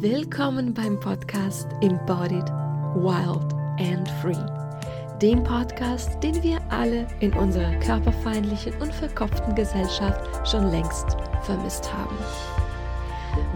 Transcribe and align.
Willkommen 0.00 0.72
beim 0.72 1.00
Podcast 1.00 1.66
Embodied, 1.80 2.48
Wild 2.94 3.52
and 3.80 4.08
Free. 4.22 4.38
Dem 5.20 5.42
Podcast, 5.42 6.22
den 6.22 6.40
wir 6.40 6.60
alle 6.70 7.08
in 7.18 7.32
unserer 7.32 7.74
körperfeindlichen 7.80 8.74
und 8.80 8.94
verkopften 8.94 9.56
Gesellschaft 9.56 10.48
schon 10.48 10.70
längst 10.70 11.16
vermisst 11.42 11.92
haben. 11.92 12.16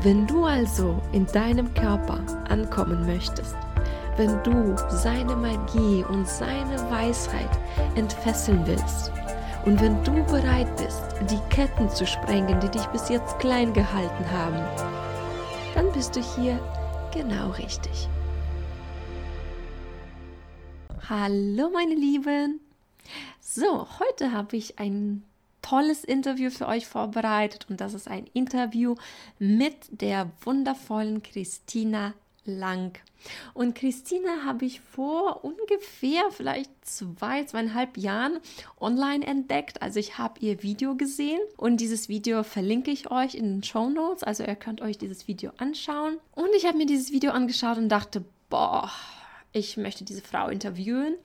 Wenn 0.03 0.27
du 0.27 0.45
also 0.45 1.01
in 1.13 1.27
deinem 1.27 1.73
Körper 1.75 2.19
ankommen 2.49 3.07
möchtest, 3.07 3.55
wenn 4.17 4.43
du 4.43 4.75
seine 4.89 5.37
Magie 5.37 6.05
und 6.09 6.27
seine 6.27 6.77
Weisheit 6.91 7.57
entfesseln 7.95 8.67
willst, 8.67 9.13
und 9.65 9.81
wenn 9.81 10.03
du 10.03 10.25
bereit 10.25 10.77
bist, 10.77 11.05
die 11.31 11.55
Ketten 11.55 11.89
zu 11.89 12.05
sprengen, 12.05 12.59
die 12.59 12.69
dich 12.69 12.87
bis 12.87 13.09
jetzt 13.11 13.39
klein 13.39 13.73
gehalten 13.73 14.25
haben, 14.33 15.02
dann 15.83 15.93
bist 15.93 16.15
du 16.15 16.21
hier 16.37 16.61
genau 17.13 17.51
richtig. 17.51 18.09
Hallo 21.09 21.71
meine 21.71 21.95
Lieben. 21.95 22.61
So, 23.41 23.89
heute 23.99 24.33
habe 24.33 24.57
ich 24.57 24.79
ein 24.79 25.25
tolles 25.61 26.05
Interview 26.05 26.51
für 26.51 26.69
euch 26.69 26.87
vorbereitet 26.87 27.67
und 27.69 27.81
das 27.81 27.95
ist 27.95 28.07
ein 28.07 28.27
Interview 28.33 28.95
mit 29.41 29.75
der 29.91 30.31
wundervollen 30.45 31.23
Christina 31.23 32.15
lang. 32.45 32.99
Und 33.55 33.75
Christina 33.75 34.45
habe 34.45 34.65
ich 34.65 34.81
vor 34.81 35.45
ungefähr 35.45 36.31
vielleicht 36.31 36.71
zwei, 36.83 37.45
zweieinhalb 37.45 37.97
Jahren 37.97 38.39
online 38.81 39.25
entdeckt. 39.27 39.81
Also 39.83 40.01
ich 40.01 40.19
habe 40.19 40.41
ihr 40.41 40.63
Video 40.63 40.97
gesehen 40.97 41.41
und 41.57 41.79
dieses 41.79 42.09
Video 42.09 42.43
verlinke 42.43 42.91
ich 42.91 43.11
euch 43.11 43.35
in 43.35 43.45
den 43.45 43.63
Show 43.63 43.89
Notes. 43.89 44.23
Also 44.23 44.45
ihr 44.45 44.57
könnt 44.57 44.81
euch 44.81 44.99
dieses 44.99 45.29
Video 45.29 45.53
anschauen. 45.59 46.19
Und 46.35 46.51
ich 46.57 46.67
habe 46.67 46.79
mir 46.79 46.87
dieses 46.87 47.13
Video 47.13 47.33
angeschaut 47.33 47.79
und 47.79 47.89
dachte, 47.89 48.25
boah, 48.49 48.91
ich 49.53 49.77
möchte 49.77 50.05
diese 50.05 50.23
Frau 50.23 50.49
interviewen. 50.49 51.17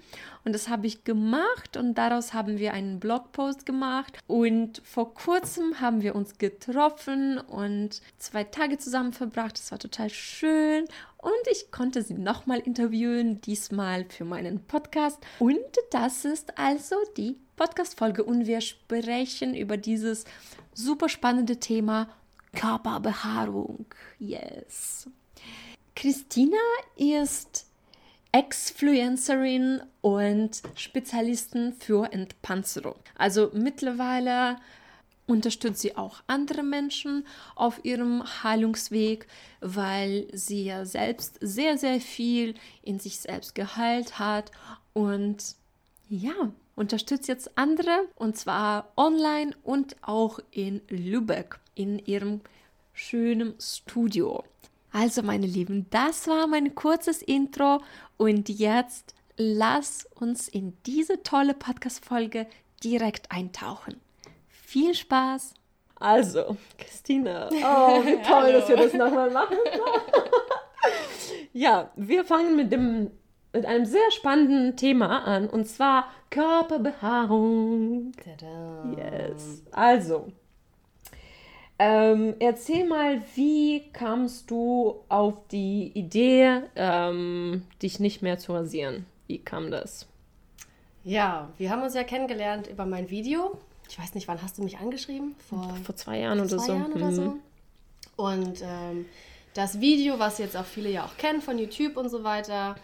Und 0.43 0.53
das 0.53 0.69
habe 0.69 0.87
ich 0.87 1.03
gemacht 1.03 1.77
und 1.77 1.95
daraus 1.95 2.33
haben 2.33 2.57
wir 2.57 2.73
einen 2.73 2.99
Blogpost 2.99 3.65
gemacht. 3.65 4.17
Und 4.27 4.81
vor 4.85 5.13
kurzem 5.13 5.79
haben 5.79 6.01
wir 6.01 6.15
uns 6.15 6.37
getroffen 6.37 7.37
und 7.37 8.01
zwei 8.17 8.43
Tage 8.43 8.77
zusammen 8.77 9.13
verbracht. 9.13 9.57
Das 9.57 9.71
war 9.71 9.79
total 9.79 10.09
schön. 10.09 10.85
Und 11.17 11.47
ich 11.51 11.71
konnte 11.71 12.01
sie 12.01 12.13
nochmal 12.13 12.59
interviewen, 12.59 13.41
diesmal 13.41 14.05
für 14.05 14.25
meinen 14.25 14.59
Podcast. 14.59 15.19
Und 15.39 15.57
das 15.91 16.25
ist 16.25 16.57
also 16.57 16.95
die 17.15 17.37
Podcast-Folge. 17.55 18.23
Und 18.23 18.45
wir 18.45 18.61
sprechen 18.61 19.55
über 19.55 19.77
dieses 19.77 20.25
super 20.73 21.09
spannende 21.09 21.59
Thema 21.59 22.09
Körperbehaarung. 22.53 23.85
Yes. 24.19 25.09
Christina 25.95 26.57
ist 26.95 27.66
Exfluencerin 28.31 29.81
und 30.01 30.61
Spezialistin 30.75 31.73
für 31.73 32.11
Entpanzerung. 32.11 32.95
Also 33.15 33.49
mittlerweile 33.53 34.57
unterstützt 35.27 35.81
sie 35.81 35.95
auch 35.95 36.21
andere 36.27 36.63
Menschen 36.63 37.25
auf 37.55 37.83
ihrem 37.83 38.23
Heilungsweg, 38.43 39.27
weil 39.59 40.27
sie 40.33 40.65
ja 40.65 40.85
selbst 40.85 41.37
sehr, 41.41 41.77
sehr 41.77 41.99
viel 41.99 42.55
in 42.81 42.99
sich 42.99 43.19
selbst 43.19 43.53
geheilt 43.53 44.19
hat 44.19 44.51
und 44.93 45.55
ja, 46.09 46.51
unterstützt 46.75 47.27
jetzt 47.27 47.57
andere 47.57 48.07
und 48.15 48.37
zwar 48.37 48.91
online 48.95 49.51
und 49.63 49.97
auch 50.01 50.39
in 50.51 50.81
Lübeck 50.87 51.59
in 51.75 51.99
ihrem 51.99 52.41
schönen 52.93 53.55
Studio. 53.59 54.43
Also 54.99 55.21
meine 55.21 55.45
Lieben, 55.45 55.85
das 55.91 56.27
war 56.27 56.47
mein 56.47 56.73
kurzes 56.73 57.21
Intro 57.21 57.83
und 58.17 58.49
jetzt 58.49 59.13
lass 59.37 60.07
uns 60.15 60.47
in 60.47 60.75
diese 60.87 61.21
tolle 61.21 61.53
Podcast-Folge 61.53 62.47
direkt 62.83 63.31
eintauchen. 63.31 64.01
Viel 64.49 64.95
Spaß! 64.95 65.53
Also, 65.99 66.57
Christina, 66.79 67.47
oh, 67.51 68.03
wie 68.03 68.19
toll, 68.27 68.53
dass 68.53 68.67
wir 68.69 68.77
das 68.77 68.93
nochmal 68.93 69.29
machen. 69.29 69.57
ja, 71.53 71.91
wir 71.95 72.25
fangen 72.25 72.55
mit, 72.55 72.71
dem, 72.71 73.11
mit 73.53 73.67
einem 73.67 73.85
sehr 73.85 74.09
spannenden 74.09 74.77
Thema 74.77 75.25
an 75.25 75.47
und 75.47 75.67
zwar 75.67 76.07
Körperbehaarung. 76.31 78.13
Tada. 78.13 78.95
Yes. 78.97 79.61
Also, 79.69 80.31
ähm, 81.79 82.35
erzähl 82.39 82.87
mal, 82.87 83.21
wie 83.35 83.89
kamst 83.93 84.49
du 84.49 84.95
auf 85.09 85.35
die 85.51 85.91
Idee, 85.93 86.61
ähm, 86.75 87.63
dich 87.81 87.99
nicht 87.99 88.21
mehr 88.21 88.39
zu 88.39 88.53
rasieren? 88.53 89.05
Wie 89.27 89.37
kam 89.37 89.69
das? 89.69 90.07
Ja, 91.03 91.49
wir 91.57 91.69
haben 91.69 91.83
uns 91.83 91.93
ja 91.93 92.03
kennengelernt 92.03 92.67
über 92.67 92.85
mein 92.85 93.09
Video. 93.09 93.57
Ich 93.89 93.99
weiß 93.99 94.15
nicht, 94.15 94.27
wann 94.27 94.41
hast 94.41 94.57
du 94.57 94.63
mich 94.63 94.79
angeschrieben? 94.79 95.35
Vor, 95.49 95.77
vor 95.83 95.95
zwei 95.95 96.19
Jahren 96.19 96.39
vor 96.39 96.47
oder 96.47 96.57
zwei 96.57 96.65
so. 96.65 96.73
Jahren 96.73 96.93
oder 96.93 97.11
mhm. 97.11 97.15
so. 97.15 97.37
Und 98.17 98.61
ähm, 98.63 99.05
das 99.53 99.79
Video, 99.79 100.19
was 100.19 100.39
jetzt 100.39 100.57
auch 100.57 100.65
viele 100.65 100.89
ja 100.89 101.05
auch 101.05 101.15
kennen 101.17 101.41
von 101.41 101.57
YouTube 101.57 101.95
und 101.95 102.09
so 102.09 102.23
weiter, 102.23 102.75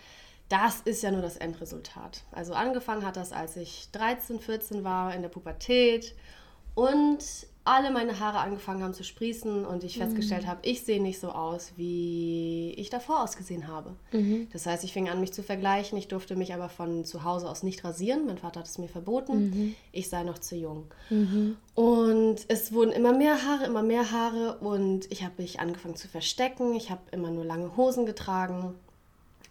das 0.49 0.81
ist 0.81 1.01
ja 1.01 1.11
nur 1.11 1.21
das 1.21 1.37
Endresultat. 1.37 2.21
Also 2.31 2.53
angefangen 2.53 3.05
hat 3.05 3.17
das, 3.17 3.33
als 3.33 3.57
ich 3.57 3.89
13, 3.91 4.39
14 4.39 4.83
war 4.83 5.13
in 5.15 5.23
der 5.23 5.29
Pubertät 5.29 6.13
und 6.75 7.19
alle 7.65 7.91
meine 7.91 8.19
Haare 8.19 8.39
angefangen 8.39 8.83
haben 8.83 8.93
zu 8.93 9.05
sprießen 9.05 9.65
und 9.65 9.85
ich 9.85 9.97
festgestellt 9.97 10.43
mhm. 10.43 10.47
habe, 10.47 10.59
ich 10.63 10.81
sehe 10.81 11.01
nicht 11.01 11.19
so 11.19 11.29
aus, 11.29 11.73
wie 11.77 12.73
ich 12.75 12.89
davor 12.89 13.23
ausgesehen 13.23 13.67
habe. 13.67 13.95
Mhm. 14.11 14.47
Das 14.51 14.65
heißt, 14.65 14.83
ich 14.83 14.91
fing 14.91 15.07
an, 15.07 15.21
mich 15.21 15.31
zu 15.31 15.43
vergleichen. 15.43 15.97
Ich 15.97 16.09
durfte 16.09 16.35
mich 16.35 16.53
aber 16.53 16.67
von 16.67 17.05
zu 17.05 17.23
Hause 17.23 17.49
aus 17.49 17.63
nicht 17.63 17.83
rasieren. 17.85 18.25
Mein 18.25 18.37
Vater 18.37 18.59
hat 18.59 18.67
es 18.67 18.77
mir 18.77 18.89
verboten. 18.89 19.49
Mhm. 19.49 19.75
Ich 19.93 20.09
sei 20.09 20.23
noch 20.23 20.39
zu 20.39 20.57
jung. 20.57 20.91
Mhm. 21.09 21.55
Und 21.73 22.37
es 22.49 22.73
wurden 22.73 22.91
immer 22.91 23.13
mehr 23.13 23.45
Haare, 23.45 23.65
immer 23.65 23.83
mehr 23.83 24.11
Haare 24.11 24.57
und 24.57 25.09
ich 25.09 25.23
habe 25.23 25.41
mich 25.41 25.61
angefangen 25.61 25.95
zu 25.95 26.09
verstecken. 26.09 26.75
Ich 26.75 26.91
habe 26.91 27.01
immer 27.11 27.31
nur 27.31 27.45
lange 27.45 27.77
Hosen 27.77 28.05
getragen 28.05 28.75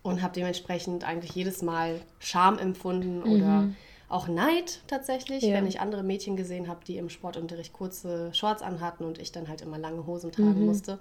und 0.03 0.21
habe 0.21 0.35
dementsprechend 0.35 1.05
eigentlich 1.05 1.35
jedes 1.35 1.63
Mal 1.63 2.01
Scham 2.19 2.59
empfunden 2.59 3.23
oder 3.23 3.63
mhm 3.63 3.77
auch 4.13 4.29
Neid 4.29 4.81
tatsächlich, 4.87 5.43
ja. 5.43 5.55
wenn 5.55 5.67
ich 5.67 5.81
andere 5.81 6.03
Mädchen 6.03 6.37
gesehen 6.37 6.69
habe, 6.69 6.85
die 6.85 6.99
im 6.99 7.09
Sportunterricht 7.09 7.73
kurze 7.73 8.33
Shorts 8.35 8.63
anhatten 8.63 9.05
und 9.05 9.19
ich 9.19 9.33
dann 9.33 9.49
halt 9.49 9.63
immer 9.63 9.79
lange 9.79 10.07
Hosen 10.07 10.31
tragen 10.33 10.61
mhm. 10.61 10.67
musste. 10.67 10.99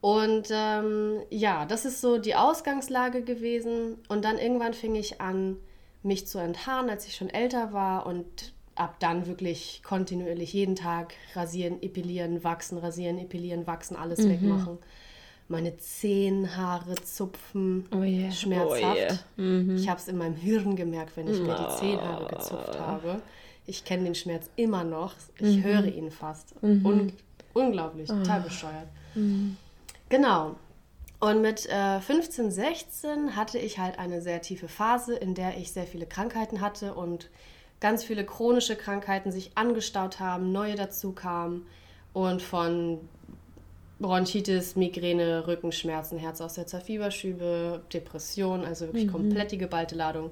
Und 0.00 0.48
ähm, 0.50 1.20
ja, 1.28 1.66
das 1.66 1.84
ist 1.84 2.00
so 2.00 2.16
die 2.16 2.34
Ausgangslage 2.34 3.22
gewesen. 3.22 3.98
Und 4.08 4.24
dann 4.24 4.38
irgendwann 4.38 4.72
fing 4.72 4.94
ich 4.94 5.20
an, 5.20 5.56
mich 6.02 6.26
zu 6.26 6.38
enthaaren, 6.38 6.88
als 6.88 7.06
ich 7.06 7.14
schon 7.14 7.28
älter 7.28 7.74
war 7.74 8.06
und 8.06 8.54
ab 8.74 8.96
dann 8.98 9.26
wirklich 9.26 9.82
kontinuierlich 9.84 10.54
jeden 10.54 10.76
Tag 10.76 11.12
rasieren, 11.34 11.82
epilieren, 11.82 12.42
wachsen, 12.42 12.78
rasieren, 12.78 13.18
epilieren, 13.18 13.66
wachsen, 13.66 13.96
alles 13.96 14.20
mhm. 14.20 14.30
wegmachen 14.30 14.78
meine 15.50 15.76
Zehenhaare 15.76 16.94
zupfen, 17.02 17.86
oh 17.92 18.02
yeah. 18.02 18.30
schmerzhaft. 18.30 18.82
Oh 18.82 18.96
yeah. 18.96 19.18
mhm. 19.36 19.76
Ich 19.76 19.88
habe 19.88 20.00
es 20.00 20.08
in 20.08 20.16
meinem 20.16 20.36
Hirn 20.36 20.76
gemerkt, 20.76 21.16
wenn 21.16 21.28
ich 21.28 21.40
mir 21.40 21.56
die 21.56 21.76
Zehenhaare 21.76 22.26
gezupft 22.28 22.78
habe. 22.78 23.20
Ich 23.66 23.84
kenne 23.84 24.04
den 24.04 24.14
Schmerz 24.14 24.48
immer 24.56 24.84
noch. 24.84 25.14
Ich 25.38 25.56
mhm. 25.56 25.64
höre 25.64 25.84
ihn 25.86 26.10
fast. 26.10 26.60
Mhm. 26.62 26.86
Un 26.86 27.12
unglaublich, 27.52 28.08
oh. 28.10 28.14
total 28.14 28.42
bescheuert. 28.42 28.86
Mhm. 29.14 29.56
Genau. 30.08 30.54
Und 31.18 31.42
mit 31.42 31.66
äh, 31.68 32.00
15, 32.00 32.50
16 32.50 33.36
hatte 33.36 33.58
ich 33.58 33.78
halt 33.78 33.98
eine 33.98 34.22
sehr 34.22 34.40
tiefe 34.40 34.68
Phase, 34.68 35.16
in 35.16 35.34
der 35.34 35.58
ich 35.58 35.72
sehr 35.72 35.86
viele 35.86 36.06
Krankheiten 36.06 36.60
hatte 36.60 36.94
und 36.94 37.28
ganz 37.80 38.04
viele 38.04 38.24
chronische 38.24 38.76
Krankheiten 38.76 39.32
sich 39.32 39.56
angestaut 39.56 40.20
haben, 40.20 40.52
neue 40.52 40.76
dazu 40.76 41.12
kamen 41.12 41.66
und 42.12 42.40
von 42.40 43.00
Bronchitis, 44.00 44.76
Migräne, 44.76 45.46
Rückenschmerzen, 45.46 46.18
Herzaussetzer, 46.18 46.80
Fieberschübe, 46.80 47.82
Depression, 47.92 48.64
also 48.64 48.86
wirklich 48.86 49.06
mhm. 49.06 49.12
komplett 49.12 49.52
die 49.52 49.58
geballte 49.58 49.94
Ladung. 49.94 50.30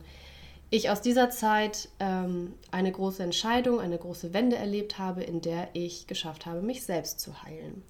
Ich 0.71 0.91
aus 0.91 1.01
dieser 1.01 1.31
Zeit 1.31 1.89
ähm, 2.01 2.55
eine 2.71 2.93
große 2.93 3.23
Entscheidung, 3.23 3.81
eine 3.81 3.99
große 3.99 4.35
Wende 4.35 4.57
erlebt 4.57 4.99
habe, 4.99 5.23
in 5.23 5.41
der 5.41 5.69
ich 5.75 6.07
geschafft 6.07 6.47
habe, 6.47 6.61
mich 6.61 6.85
selbst 6.85 7.21
zu 7.21 7.43
heilen. 7.43 7.83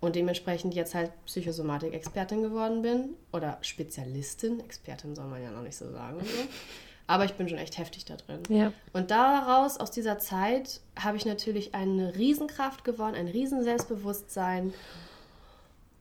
Und 0.00 0.16
dementsprechend 0.16 0.74
jetzt 0.74 0.94
halt 0.94 1.12
Psychosomatik-Expertin 1.26 2.42
geworden 2.42 2.82
bin 2.82 3.10
oder 3.32 3.58
Spezialistin, 3.62 4.58
Expertin 4.60 5.14
soll 5.14 5.26
man 5.26 5.42
ja 5.42 5.50
noch 5.52 5.62
nicht 5.62 5.76
so 5.76 5.90
sagen. 5.90 6.18
So. 6.20 6.26
Aber 7.06 7.24
ich 7.24 7.34
bin 7.34 7.48
schon 7.48 7.58
echt 7.58 7.78
heftig 7.78 8.04
da 8.04 8.16
drin. 8.16 8.40
Ja. 8.48 8.72
Und 8.92 9.10
daraus, 9.10 9.78
aus 9.78 9.90
dieser 9.90 10.18
Zeit, 10.18 10.80
habe 10.98 11.16
ich 11.16 11.26
natürlich 11.26 11.74
eine 11.74 12.16
Riesenkraft 12.16 12.84
gewonnen, 12.84 13.14
ein 13.14 13.28
Riesenselbstbewusstsein 13.28 14.72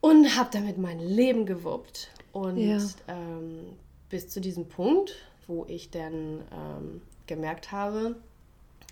und 0.01 0.35
habe 0.35 0.49
damit 0.51 0.77
mein 0.77 0.99
Leben 0.99 1.45
gewuppt. 1.45 2.09
Und 2.33 2.57
ja. 2.57 2.79
ähm, 3.07 3.59
bis 4.09 4.29
zu 4.29 4.41
diesem 4.41 4.67
Punkt, 4.67 5.15
wo 5.47 5.65
ich 5.67 5.89
dann 5.89 6.41
ähm, 6.51 7.01
gemerkt 7.27 7.71
habe, 7.71 8.15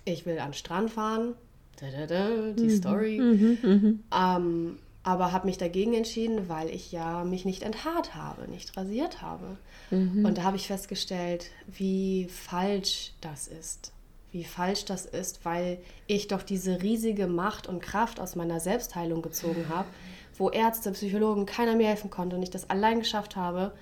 ich 0.04 0.24
will 0.24 0.38
an 0.38 0.48
den 0.48 0.54
Strand 0.54 0.90
fahren, 0.90 1.34
da, 1.78 1.86
da, 1.90 2.06
da, 2.06 2.52
die 2.52 2.64
mhm. 2.64 2.70
Story, 2.70 3.18
mhm, 3.18 3.58
mhm. 3.62 4.04
Ähm, 4.14 4.78
aber 5.02 5.32
habe 5.32 5.46
mich 5.46 5.56
dagegen 5.56 5.94
entschieden, 5.94 6.48
weil 6.48 6.68
ich 6.68 6.92
ja 6.92 7.24
mich 7.24 7.44
nicht 7.44 7.62
enthaart 7.62 8.14
habe, 8.14 8.50
nicht 8.50 8.76
rasiert 8.76 9.22
habe. 9.22 9.56
Mhm. 9.90 10.24
Und 10.26 10.38
da 10.38 10.42
habe 10.42 10.56
ich 10.56 10.66
festgestellt, 10.66 11.50
wie 11.66 12.28
falsch 12.28 13.12
das 13.20 13.48
ist. 13.48 13.92
Wie 14.30 14.44
falsch 14.44 14.84
das 14.84 15.06
ist, 15.06 15.44
weil 15.44 15.78
ich 16.06 16.28
doch 16.28 16.42
diese 16.42 16.82
riesige 16.82 17.26
Macht 17.26 17.66
und 17.66 17.80
Kraft 17.80 18.20
aus 18.20 18.36
meiner 18.36 18.60
Selbstheilung 18.60 19.22
gezogen 19.22 19.68
habe, 19.68 19.88
wo 20.40 20.50
Ärzte, 20.50 20.90
Psychologen, 20.92 21.46
keiner 21.46 21.76
mir 21.76 21.88
helfen 21.88 22.10
konnte 22.10 22.34
und 22.34 22.42
ich 22.42 22.50
das 22.50 22.70
allein 22.70 22.98
geschafft 23.00 23.36
habe. 23.36 23.72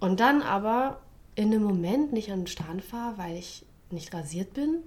Und 0.00 0.20
dann 0.20 0.42
aber 0.42 1.00
in 1.34 1.52
einem 1.52 1.64
Moment 1.64 2.12
nicht 2.12 2.30
an 2.30 2.40
den 2.40 2.46
Strand 2.46 2.82
fahre, 2.82 3.18
weil 3.18 3.36
ich 3.36 3.66
nicht 3.90 4.14
rasiert 4.14 4.54
bin. 4.54 4.82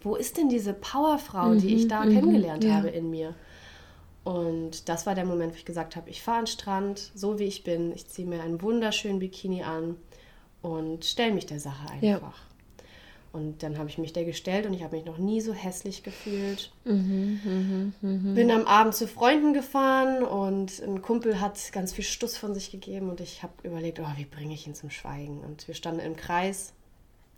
Wo 0.00 0.16
ist 0.16 0.36
denn 0.36 0.48
diese 0.48 0.72
Powerfrau, 0.72 1.50
mhm, 1.50 1.58
die 1.58 1.74
ich 1.74 1.88
da 1.88 2.04
mhm, 2.04 2.14
kennengelernt 2.14 2.64
ja. 2.64 2.74
habe 2.74 2.88
in 2.88 3.10
mir? 3.10 3.34
Und 4.24 4.88
das 4.88 5.06
war 5.06 5.14
der 5.14 5.24
Moment, 5.24 5.52
wo 5.52 5.56
ich 5.56 5.64
gesagt 5.64 5.94
habe, 5.94 6.10
ich 6.10 6.20
fahre 6.20 6.38
an 6.38 6.44
den 6.44 6.50
Strand, 6.50 7.12
so 7.14 7.38
wie 7.38 7.44
ich 7.44 7.62
bin. 7.62 7.92
Ich 7.92 8.08
ziehe 8.08 8.26
mir 8.26 8.42
einen 8.42 8.60
wunderschönen 8.60 9.20
Bikini 9.20 9.62
an 9.62 9.96
und 10.62 11.04
stelle 11.04 11.32
mich 11.32 11.46
der 11.46 11.60
Sache 11.60 11.88
einfach. 11.90 12.02
Ja. 12.02 12.32
Und 13.36 13.62
dann 13.62 13.76
habe 13.76 13.90
ich 13.90 13.98
mich 13.98 14.14
der 14.14 14.24
gestellt 14.24 14.64
und 14.64 14.72
ich 14.72 14.82
habe 14.82 14.96
mich 14.96 15.04
noch 15.04 15.18
nie 15.18 15.42
so 15.42 15.52
hässlich 15.52 16.02
gefühlt. 16.02 16.72
Mhm, 16.84 17.92
mh, 18.00 18.08
mh. 18.08 18.32
Bin 18.34 18.50
am 18.50 18.66
Abend 18.66 18.94
zu 18.94 19.06
Freunden 19.06 19.52
gefahren 19.52 20.22
und 20.22 20.80
ein 20.80 21.02
Kumpel 21.02 21.38
hat 21.38 21.60
ganz 21.72 21.92
viel 21.92 22.02
Stuss 22.02 22.38
von 22.38 22.54
sich 22.54 22.70
gegeben 22.70 23.10
und 23.10 23.20
ich 23.20 23.42
habe 23.42 23.52
überlegt, 23.62 24.00
oh, 24.00 24.08
wie 24.16 24.24
bringe 24.24 24.54
ich 24.54 24.66
ihn 24.66 24.74
zum 24.74 24.88
Schweigen? 24.88 25.42
Und 25.42 25.68
wir 25.68 25.74
standen 25.74 26.00
im 26.00 26.16
Kreis 26.16 26.72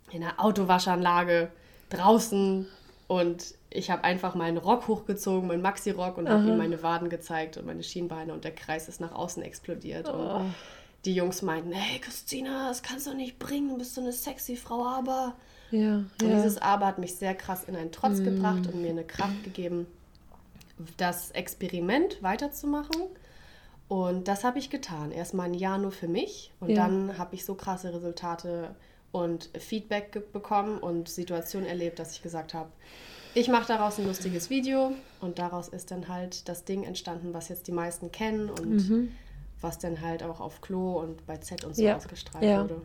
in 0.09 0.21
der 0.21 0.39
Autowaschanlage 0.39 1.51
draußen 1.89 2.65
und 3.09 3.53
ich 3.69 3.91
habe 3.91 4.05
einfach 4.05 4.35
meinen 4.35 4.57
Rock 4.57 4.87
hochgezogen, 4.87 5.49
meinen 5.49 5.61
Maxi-Rock 5.61 6.17
und 6.17 6.29
habe 6.29 6.47
ihm 6.47 6.57
meine 6.57 6.81
Waden 6.81 7.09
gezeigt 7.09 7.57
und 7.57 7.65
meine 7.65 7.83
Schienbeine 7.83 8.31
und 8.31 8.45
der 8.45 8.55
Kreis 8.55 8.87
ist 8.87 9.01
nach 9.01 9.11
außen 9.11 9.43
explodiert. 9.43 10.07
Oh. 10.07 10.37
Und 10.37 10.53
die 11.03 11.13
Jungs 11.13 11.41
meinten, 11.41 11.73
hey 11.73 11.99
Christina, 11.99 12.69
das 12.69 12.83
kannst 12.83 13.05
du 13.05 13.13
nicht 13.13 13.37
bringen, 13.37 13.67
du 13.67 13.77
bist 13.79 13.95
so 13.95 14.01
eine 14.01 14.13
sexy 14.13 14.55
Frau, 14.55 14.85
aber... 14.85 15.35
Ja, 15.71 15.97
und 15.97 16.13
ja. 16.21 16.35
dieses 16.35 16.57
Aber 16.57 16.85
hat 16.85 16.99
mich 16.99 17.15
sehr 17.15 17.35
krass 17.35 17.63
in 17.65 17.75
einen 17.75 17.91
Trotz 17.91 18.19
mm. 18.19 18.23
gebracht 18.23 18.67
und 18.67 18.81
mir 18.81 18.89
eine 18.89 19.03
Kraft 19.03 19.43
gegeben, 19.43 19.87
das 20.97 21.31
Experiment 21.31 22.21
weiterzumachen. 22.23 23.03
Und 23.87 24.27
das 24.27 24.43
habe 24.43 24.59
ich 24.59 24.69
getan. 24.69 25.11
Erstmal 25.11 25.47
ein 25.47 25.55
Jahr 25.55 25.77
nur 25.77 25.91
für 25.91 26.07
mich 26.07 26.51
und 26.59 26.69
ja. 26.69 26.87
dann 26.87 27.17
habe 27.17 27.35
ich 27.35 27.43
so 27.43 27.55
krasse 27.55 27.93
Resultate 27.93 28.75
und 29.11 29.49
Feedback 29.57 30.31
bekommen 30.31 30.77
und 30.77 31.09
Situationen 31.09 31.67
erlebt, 31.67 31.97
dass 31.97 32.13
ich 32.13 32.21
gesagt 32.21 32.53
habe, 32.53 32.69
ich 33.33 33.47
mache 33.47 33.67
daraus 33.67 33.99
ein 33.99 34.05
lustiges 34.05 34.49
Video 34.49 34.91
und 35.21 35.39
daraus 35.39 35.67
ist 35.67 35.91
dann 35.91 36.07
halt 36.07 36.47
das 36.49 36.65
Ding 36.65 36.83
entstanden, 36.83 37.33
was 37.33 37.49
jetzt 37.49 37.67
die 37.67 37.71
meisten 37.71 38.11
kennen 38.11 38.49
und 38.49 38.89
mhm. 38.89 39.11
was 39.61 39.77
dann 39.77 40.01
halt 40.01 40.23
auch 40.23 40.39
auf 40.39 40.61
Klo 40.61 40.99
und 40.99 41.25
bei 41.25 41.37
Z 41.37 41.63
und 41.63 41.75
so 41.75 41.83
ja. 41.83 41.95
ausgestrahlt 41.95 42.43
ja. 42.43 42.61
wurde. 42.61 42.81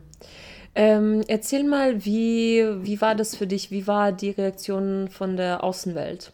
Ähm, 0.75 1.23
erzähl 1.27 1.63
mal, 1.63 2.03
wie, 2.03 2.63
wie 2.85 2.99
war 2.99 3.15
das 3.15 3.35
für 3.35 3.47
dich? 3.47 3.71
Wie 3.71 3.87
war 3.87 4.11
die 4.11 4.31
Reaktion 4.31 5.07
von 5.09 5.37
der 5.37 5.63
Außenwelt? 5.63 6.33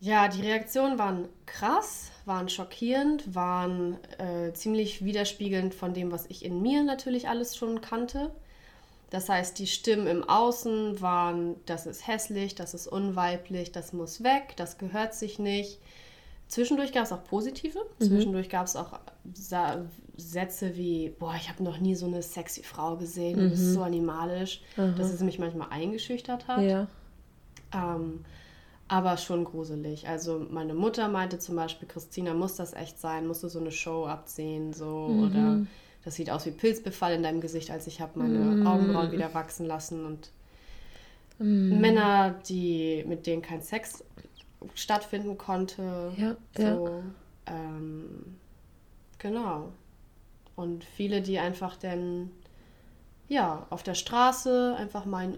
Ja, 0.00 0.28
die 0.28 0.42
Reaktionen 0.42 0.98
waren 0.98 1.28
krass, 1.46 2.10
waren 2.26 2.48
schockierend, 2.48 3.34
waren 3.34 3.96
äh, 4.18 4.52
ziemlich 4.52 5.04
widerspiegelnd 5.04 5.74
von 5.74 5.94
dem, 5.94 6.10
was 6.12 6.26
ich 6.26 6.44
in 6.44 6.60
mir 6.60 6.82
natürlich 6.82 7.28
alles 7.28 7.56
schon 7.56 7.80
kannte. 7.80 8.30
Das 9.08 9.28
heißt, 9.28 9.58
die 9.58 9.68
Stimmen 9.68 10.08
im 10.08 10.28
Außen 10.28 11.00
waren, 11.00 11.54
das 11.66 11.86
ist 11.86 12.08
hässlich, 12.08 12.56
das 12.56 12.74
ist 12.74 12.88
unweiblich, 12.88 13.70
das 13.70 13.92
muss 13.92 14.24
weg, 14.24 14.54
das 14.56 14.76
gehört 14.76 15.14
sich 15.14 15.38
nicht. 15.38 15.78
Zwischendurch 16.48 16.92
gab 16.92 17.04
es 17.04 17.12
auch 17.12 17.24
positive. 17.24 17.78
Mhm. 17.98 18.04
Zwischendurch 18.04 18.48
gab 18.48 18.66
es 18.66 18.76
auch 18.76 18.98
Sätze 20.16 20.76
wie, 20.76 21.14
boah, 21.18 21.34
ich 21.36 21.48
habe 21.48 21.62
noch 21.62 21.78
nie 21.78 21.94
so 21.94 22.06
eine 22.06 22.22
sexy 22.22 22.62
Frau 22.62 22.96
gesehen, 22.96 23.38
du 23.38 23.50
bist 23.50 23.64
mhm. 23.64 23.72
so 23.72 23.82
animalisch, 23.82 24.62
Aha. 24.76 24.94
dass 24.96 25.12
es 25.12 25.20
mich 25.20 25.38
manchmal 25.38 25.68
eingeschüchtert 25.70 26.46
hat. 26.46 26.62
Ja. 26.62 26.86
Ähm, 27.72 28.24
aber 28.86 29.16
schon 29.16 29.44
gruselig. 29.44 30.06
Also 30.08 30.46
meine 30.50 30.74
Mutter 30.74 31.08
meinte 31.08 31.38
zum 31.38 31.56
Beispiel, 31.56 31.88
Christina, 31.88 32.34
muss 32.34 32.56
das 32.56 32.74
echt 32.74 33.00
sein? 33.00 33.26
Musst 33.26 33.42
du 33.42 33.48
so 33.48 33.58
eine 33.58 33.72
Show 33.72 34.06
abziehen? 34.06 34.72
So, 34.72 35.08
mhm. 35.08 35.24
Oder 35.24 35.66
das 36.04 36.16
sieht 36.16 36.30
aus 36.30 36.44
wie 36.46 36.50
Pilzbefall 36.50 37.14
in 37.14 37.22
deinem 37.22 37.40
Gesicht, 37.40 37.70
als 37.70 37.86
ich 37.86 38.00
habe 38.00 38.18
meine 38.18 38.38
mm. 38.38 38.66
Augenbrauen 38.66 39.10
wieder 39.10 39.32
wachsen 39.32 39.64
lassen 39.64 40.04
und 40.04 40.30
mm. 41.38 41.80
Männer, 41.80 42.34
die 42.46 43.04
mit 43.08 43.26
denen 43.26 43.40
kein 43.40 43.62
Sex 43.62 44.04
stattfinden 44.74 45.38
konnte. 45.38 46.12
Ja, 46.16 46.36
so, 46.56 46.62
ja. 46.62 47.02
Ähm, 47.46 48.36
genau. 49.18 49.72
Und 50.56 50.84
viele, 50.84 51.20
die 51.20 51.38
einfach 51.38 51.76
dann 51.76 52.30
ja 53.28 53.66
auf 53.70 53.82
der 53.82 53.94
Straße 53.94 54.76
einfach 54.78 55.04
meinen, 55.04 55.36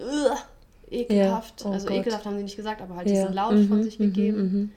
ekelhaft. 0.91 1.63
Ja, 1.63 1.71
oh 1.71 1.73
also 1.73 1.87
Gott. 1.89 1.97
ekelhaft 1.99 2.25
haben 2.27 2.37
sie 2.37 2.43
nicht 2.45 2.57
gesagt, 2.57 2.81
aber 2.81 2.97
halt 2.97 3.09
ja. 3.09 3.15
diesen 3.15 3.35
Laut 3.35 3.55
mhm, 3.55 3.69
von 3.69 3.83
sich 3.83 3.99
gegeben. 3.99 4.39
Mhm, 4.39 4.59
mhm. 4.59 4.73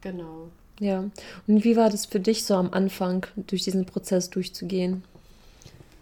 Genau. 0.00 0.48
Ja. 0.80 1.04
Und 1.46 1.64
wie 1.64 1.76
war 1.76 1.88
das 1.88 2.06
für 2.06 2.20
dich 2.20 2.44
so 2.44 2.54
am 2.54 2.72
Anfang, 2.72 3.26
durch 3.36 3.62
diesen 3.62 3.86
Prozess 3.86 4.30
durchzugehen? 4.30 5.04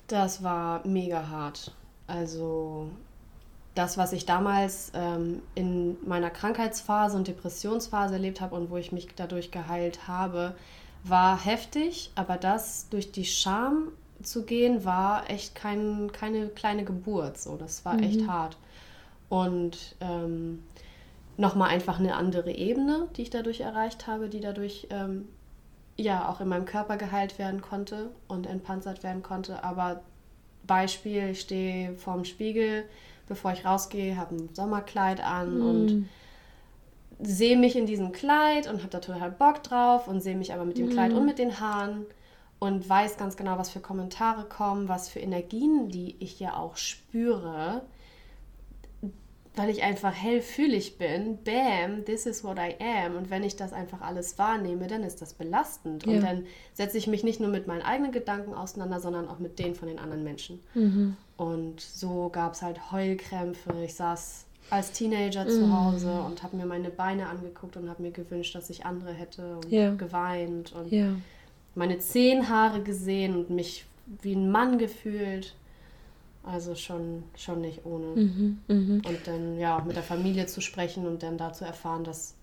Das 0.08 0.42
war 0.42 0.86
mega 0.86 1.28
hart. 1.28 1.72
Also 2.06 2.90
das, 3.74 3.96
was 3.96 4.12
ich 4.12 4.26
damals 4.26 4.92
ähm, 4.94 5.42
in 5.54 5.96
meiner 6.06 6.30
Krankheitsphase 6.30 7.16
und 7.16 7.26
Depressionsphase 7.26 8.14
erlebt 8.14 8.40
habe 8.40 8.54
und 8.54 8.70
wo 8.70 8.76
ich 8.76 8.92
mich 8.92 9.08
dadurch 9.16 9.50
geheilt 9.50 10.06
habe, 10.06 10.54
war 11.04 11.42
heftig, 11.42 12.12
aber 12.14 12.36
das 12.36 12.88
durch 12.90 13.12
die 13.12 13.24
Scham 13.24 13.88
zu 14.22 14.44
gehen, 14.44 14.84
war 14.84 15.28
echt 15.30 15.54
kein, 15.54 16.10
keine 16.12 16.48
kleine 16.48 16.84
Geburt. 16.84 17.38
So, 17.38 17.56
das 17.56 17.84
war 17.84 17.94
mhm. 17.94 18.02
echt 18.04 18.28
hart. 18.28 18.56
Und 19.28 19.96
ähm, 20.00 20.62
nochmal 21.36 21.70
einfach 21.70 21.98
eine 21.98 22.14
andere 22.14 22.52
Ebene, 22.52 23.08
die 23.16 23.22
ich 23.22 23.30
dadurch 23.30 23.60
erreicht 23.60 24.06
habe, 24.06 24.28
die 24.28 24.40
dadurch 24.40 24.86
ähm, 24.90 25.28
ja 25.96 26.28
auch 26.28 26.40
in 26.40 26.48
meinem 26.48 26.66
Körper 26.66 26.96
geheilt 26.96 27.38
werden 27.38 27.62
konnte 27.62 28.10
und 28.28 28.46
entpanzert 28.46 29.02
werden 29.02 29.22
konnte. 29.22 29.64
Aber 29.64 30.02
Beispiel, 30.66 31.30
ich 31.30 31.40
stehe 31.40 31.94
vorm 31.94 32.24
Spiegel, 32.24 32.84
bevor 33.26 33.52
ich 33.52 33.64
rausgehe, 33.64 34.16
habe 34.16 34.34
ein 34.34 34.54
Sommerkleid 34.54 35.22
an 35.22 35.58
mm. 35.58 35.66
und 35.66 36.08
sehe 37.20 37.56
mich 37.56 37.76
in 37.76 37.86
diesem 37.86 38.12
Kleid 38.12 38.68
und 38.68 38.78
habe 38.78 38.90
da 38.90 39.00
total 39.00 39.30
Bock 39.30 39.62
drauf 39.62 40.08
und 40.08 40.20
sehe 40.20 40.36
mich 40.36 40.52
aber 40.52 40.64
mit 40.64 40.78
dem 40.78 40.86
mm. 40.86 40.90
Kleid 40.90 41.12
und 41.12 41.24
mit 41.24 41.38
den 41.38 41.60
Haaren 41.60 42.06
und 42.58 42.88
weiß 42.88 43.16
ganz 43.16 43.36
genau, 43.36 43.58
was 43.58 43.70
für 43.70 43.80
Kommentare 43.80 44.44
kommen, 44.44 44.88
was 44.88 45.08
für 45.08 45.18
Energien, 45.18 45.88
die 45.88 46.16
ich 46.20 46.38
ja 46.38 46.56
auch 46.56 46.76
spüre, 46.76 47.82
weil 49.54 49.68
ich 49.68 49.82
einfach 49.82 50.14
hellfühlig 50.14 50.96
bin, 50.96 51.38
bam, 51.44 52.04
this 52.06 52.24
is 52.24 52.42
what 52.42 52.56
I 52.58 52.74
am. 52.82 53.16
Und 53.16 53.28
wenn 53.28 53.42
ich 53.42 53.56
das 53.56 53.72
einfach 53.72 54.00
alles 54.00 54.38
wahrnehme, 54.38 54.86
dann 54.86 55.02
ist 55.02 55.20
das 55.20 55.34
belastend. 55.34 56.06
Ja. 56.06 56.12
Und 56.12 56.22
dann 56.22 56.46
setze 56.72 56.96
ich 56.96 57.06
mich 57.06 57.22
nicht 57.22 57.38
nur 57.38 57.50
mit 57.50 57.66
meinen 57.66 57.82
eigenen 57.82 58.12
Gedanken 58.12 58.54
auseinander, 58.54 58.98
sondern 58.98 59.28
auch 59.28 59.38
mit 59.38 59.58
denen 59.58 59.74
von 59.74 59.88
den 59.88 59.98
anderen 59.98 60.24
Menschen. 60.24 60.60
Mhm. 60.74 61.16
Und 61.36 61.80
so 61.80 62.30
gab 62.30 62.54
es 62.54 62.62
halt 62.62 62.92
Heulkrämpfe. 62.92 63.74
Ich 63.84 63.94
saß 63.94 64.46
als 64.70 64.92
Teenager 64.92 65.44
mhm. 65.44 65.50
zu 65.50 65.72
Hause 65.72 66.22
und 66.22 66.42
habe 66.42 66.56
mir 66.56 66.64
meine 66.64 66.88
Beine 66.88 67.28
angeguckt 67.28 67.76
und 67.76 67.90
habe 67.90 68.02
mir 68.02 68.10
gewünscht, 68.10 68.54
dass 68.54 68.70
ich 68.70 68.86
andere 68.86 69.12
hätte 69.12 69.56
und 69.56 69.70
ja. 69.70 69.92
geweint 69.94 70.72
und 70.72 70.90
ja. 70.90 71.08
meine 71.74 71.98
Zehenhaare 71.98 72.80
gesehen 72.80 73.36
und 73.36 73.50
mich 73.50 73.84
wie 74.22 74.34
ein 74.34 74.50
Mann 74.50 74.78
gefühlt. 74.78 75.54
Also 76.44 76.74
schon, 76.74 77.22
schon 77.36 77.60
nicht 77.60 77.86
ohne. 77.86 78.06
Mhm, 78.06 78.58
mh. 78.66 79.08
Und 79.08 79.26
dann 79.26 79.58
ja 79.58 79.82
mit 79.86 79.96
der 79.96 80.02
Familie 80.02 80.46
zu 80.46 80.60
sprechen 80.60 81.06
und 81.06 81.22
dann 81.22 81.38
dazu 81.38 81.64
erfahren, 81.64 82.02
dass 82.04 82.34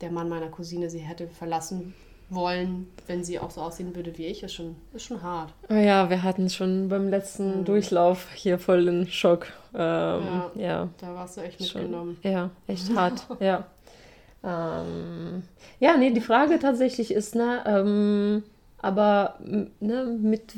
der 0.00 0.10
Mann 0.10 0.28
meiner 0.28 0.48
Cousine 0.48 0.88
sie 0.88 0.98
hätte 0.98 1.28
verlassen 1.28 1.94
wollen, 2.30 2.88
wenn 3.06 3.24
sie 3.24 3.38
auch 3.38 3.50
so 3.50 3.60
aussehen 3.60 3.94
würde 3.94 4.16
wie 4.16 4.26
ich, 4.26 4.42
ist 4.42 4.54
schon, 4.54 4.76
ist 4.94 5.04
schon 5.04 5.22
hart. 5.22 5.52
Oh 5.68 5.74
ja, 5.74 6.08
wir 6.08 6.22
hatten 6.22 6.48
schon 6.48 6.88
beim 6.88 7.08
letzten 7.08 7.60
mhm. 7.60 7.64
Durchlauf 7.64 8.30
hier 8.34 8.58
voll 8.58 8.86
den 8.86 9.06
Schock. 9.06 9.48
Ähm, 9.74 9.78
ja, 9.78 10.50
ja, 10.56 10.88
Da 10.98 11.14
warst 11.14 11.36
du 11.36 11.42
echt 11.42 11.60
mitgenommen. 11.60 12.16
ja, 12.22 12.50
echt 12.66 12.94
hart, 12.94 13.26
ja. 13.40 13.66
Ähm, 14.44 15.42
ja, 15.78 15.96
nee, 15.96 16.10
die 16.10 16.20
Frage 16.20 16.58
tatsächlich 16.58 17.12
ist, 17.12 17.34
ne, 17.34 17.62
ähm, 17.66 18.42
aber 18.78 19.38
ne, 19.80 20.18
mit 20.20 20.54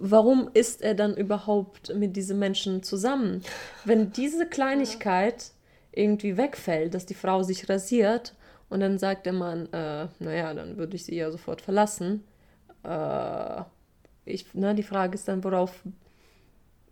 warum 0.00 0.50
ist 0.54 0.82
er 0.82 0.94
dann 0.94 1.16
überhaupt 1.16 1.94
mit 1.94 2.16
diesen 2.16 2.38
Menschen 2.38 2.82
zusammen? 2.82 3.42
Wenn 3.84 4.12
diese 4.12 4.46
Kleinigkeit 4.46 5.52
irgendwie 5.92 6.36
wegfällt, 6.36 6.94
dass 6.94 7.06
die 7.06 7.14
Frau 7.14 7.42
sich 7.42 7.68
rasiert 7.68 8.34
und 8.68 8.80
dann 8.80 8.98
sagt 8.98 9.26
der 9.26 9.32
Mann, 9.32 9.66
äh, 9.72 10.08
naja, 10.18 10.54
dann 10.54 10.76
würde 10.76 10.96
ich 10.96 11.04
sie 11.04 11.16
ja 11.16 11.30
sofort 11.30 11.60
verlassen. 11.60 12.24
Äh, 12.84 13.62
ich, 14.24 14.46
na, 14.54 14.74
die 14.74 14.82
Frage 14.82 15.14
ist 15.14 15.28
dann, 15.28 15.42
worauf 15.44 15.82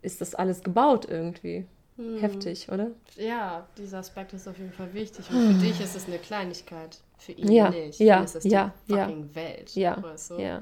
ist 0.03 0.21
das 0.21 0.35
alles 0.35 0.63
gebaut 0.63 1.07
irgendwie? 1.09 1.67
Hm. 1.97 2.19
Heftig, 2.21 2.71
oder? 2.71 2.91
Ja, 3.17 3.67
dieser 3.77 3.99
Aspekt 3.99 4.33
ist 4.33 4.47
auf 4.47 4.59
jeden 4.59 4.73
Fall 4.73 4.93
wichtig. 4.95 5.29
Und 5.31 5.55
für 5.55 5.59
dich 5.67 5.81
ist 5.81 5.97
es 5.97 6.07
eine 6.07 6.19
Kleinigkeit. 6.19 6.99
Für 7.19 7.33
ihn 7.33 7.51
Ja, 7.51 7.71
nicht. 7.71 7.99
ja, 7.99 8.19
ihn 8.19 8.25
ist 8.25 8.35
das 8.37 8.45
ja, 8.45 8.73
die 8.89 8.93
ja, 8.95 9.07
fucking 9.07 9.35
Welt. 9.35 9.75
Ja, 9.75 10.01
Weißt 10.03 10.31
du? 10.31 10.35
ja, 10.39 10.61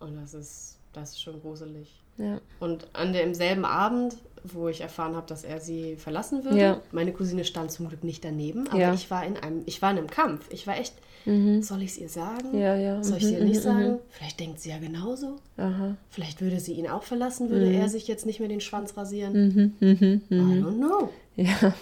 Und 0.00 0.16
das 0.16 0.34
ist, 0.34 0.75
das 0.96 1.10
ist 1.12 1.22
schon 1.22 1.40
gruselig. 1.40 1.88
ja. 2.18 2.40
Und 2.60 2.88
an 2.94 3.12
demselben 3.12 3.64
Abend, 3.64 4.16
wo 4.44 4.68
ich 4.68 4.80
erfahren 4.80 5.14
habe, 5.16 5.26
dass 5.26 5.44
er 5.44 5.60
sie 5.60 5.96
verlassen 5.96 6.44
würde, 6.44 6.58
Ja. 6.58 6.80
meine 6.92 7.12
Cousine 7.12 7.44
stand 7.44 7.70
zum 7.72 7.88
Glück 7.88 8.02
nicht 8.04 8.24
daneben, 8.24 8.66
aber 8.68 8.78
Ja. 8.78 8.94
ich 8.94 9.10
war 9.10 9.24
in 9.26 9.36
einem, 9.36 9.62
ich 9.66 9.82
war 9.82 9.90
in 9.90 9.98
einem 9.98 10.08
Kampf. 10.10 10.46
Ich 10.50 10.66
war 10.66 10.76
echt, 10.78 10.94
soll 11.24 11.82
ich 11.82 11.90
es 11.90 11.98
ihr 11.98 12.08
sagen? 12.08 12.52
Mhm. 12.52 12.58
Ja, 12.60 12.76
ja. 12.76 13.02
Soll 13.02 13.18
ich 13.18 13.24
es 13.24 13.30
ihr 13.32 13.40
Mhm, 13.40 13.44
nicht 13.46 13.56
mhm, 13.58 13.62
sagen? 13.62 13.98
Vielleicht 14.10 14.38
denkt 14.40 14.60
sie 14.60 14.70
ja 14.70 14.78
genauso. 14.78 15.36
Aha. 15.56 15.96
Vielleicht 16.08 16.40
würde 16.40 16.60
sie 16.60 16.74
ihn 16.74 16.86
auch 16.88 17.02
verlassen, 17.02 17.50
würde 17.50 17.72
er 17.72 17.88
sich 17.88 18.06
jetzt 18.06 18.26
nicht 18.26 18.38
mehr 18.38 18.48
den 18.48 18.60
Schwanz 18.60 18.96
rasieren. 18.96 19.32
Mhm, 19.32 19.74
mhm, 19.80 20.22
I 20.30 20.34
mhm. 20.34 20.64
don't 20.64 20.76
know. 20.78 21.10
Ja, 21.34 21.74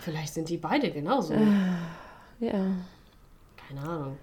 Vielleicht 0.00 0.32
sind 0.34 0.48
die 0.48 0.56
beide 0.56 0.90
genauso. 0.90 1.34
ja, 1.34 2.64
Keine 3.68 3.80
Ahnung. 3.80 4.16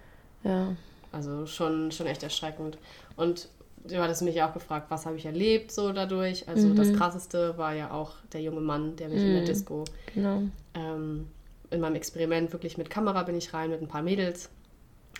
ja. 0.44 0.76
Also 1.12 1.46
schon, 1.48 1.92
schon 1.92 2.06
echt 2.08 2.22
erschreckend. 2.24 2.78
Und 3.16 3.50
du 3.86 3.98
hattest 4.02 4.22
mich 4.22 4.36
ja 4.36 4.50
auch 4.50 4.54
gefragt, 4.54 4.88
was 4.90 5.06
habe 5.06 5.16
ich 5.18 5.26
erlebt 5.26 5.72
so 5.72 5.92
dadurch. 5.92 6.48
Also 6.48 6.68
Mhm. 6.70 6.76
das 6.76 6.94
Krasseste 6.94 7.58
war 7.58 7.74
ja 7.74 7.92
auch 7.92 8.14
der 8.34 8.42
junge 8.42 8.62
Mann, 8.62 8.96
der 8.96 9.10
mich 9.10 9.22
in 9.24 9.34
der 9.34 9.44
Disco 9.44 9.86
Genau. 10.14 10.44
ähm, 10.74 11.28
in 11.72 11.80
meinem 11.82 11.96
Experiment 11.96 12.52
wirklich 12.52 12.78
mit 12.78 12.90
Kamera 12.90 13.24
bin 13.24 13.36
ich 13.36 13.54
rein 13.54 13.70
mit 13.70 13.82
ein 13.82 13.88
paar 13.88 14.02
Mädels 14.02 14.50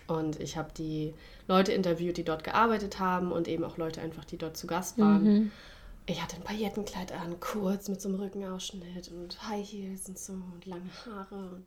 und 0.08 0.40
ich 0.40 0.56
habe 0.56 0.70
die 0.76 1.14
Leute 1.46 1.72
interviewt, 1.72 2.16
die 2.16 2.24
dort 2.24 2.42
gearbeitet 2.44 2.98
haben 2.98 3.30
und 3.32 3.46
eben 3.48 3.62
auch 3.64 3.76
Leute 3.76 4.00
einfach, 4.00 4.24
die 4.24 4.36
dort 4.36 4.56
zu 4.56 4.66
Gast 4.66 4.98
waren. 4.98 5.22
Mhm. 5.24 5.50
Ich 6.06 6.20
hatte 6.20 6.36
ein 6.36 6.42
Paillettenkleid 6.42 7.12
an, 7.12 7.38
kurz 7.38 7.88
mit 7.88 8.00
so 8.00 8.08
einem 8.08 8.18
Rückenausschnitt 8.20 9.12
und 9.12 9.48
High 9.48 9.64
Heels 9.70 10.08
und 10.08 10.18
so 10.18 10.32
und 10.32 10.66
lange 10.66 10.90
Haare 11.06 11.34
und 11.36 11.66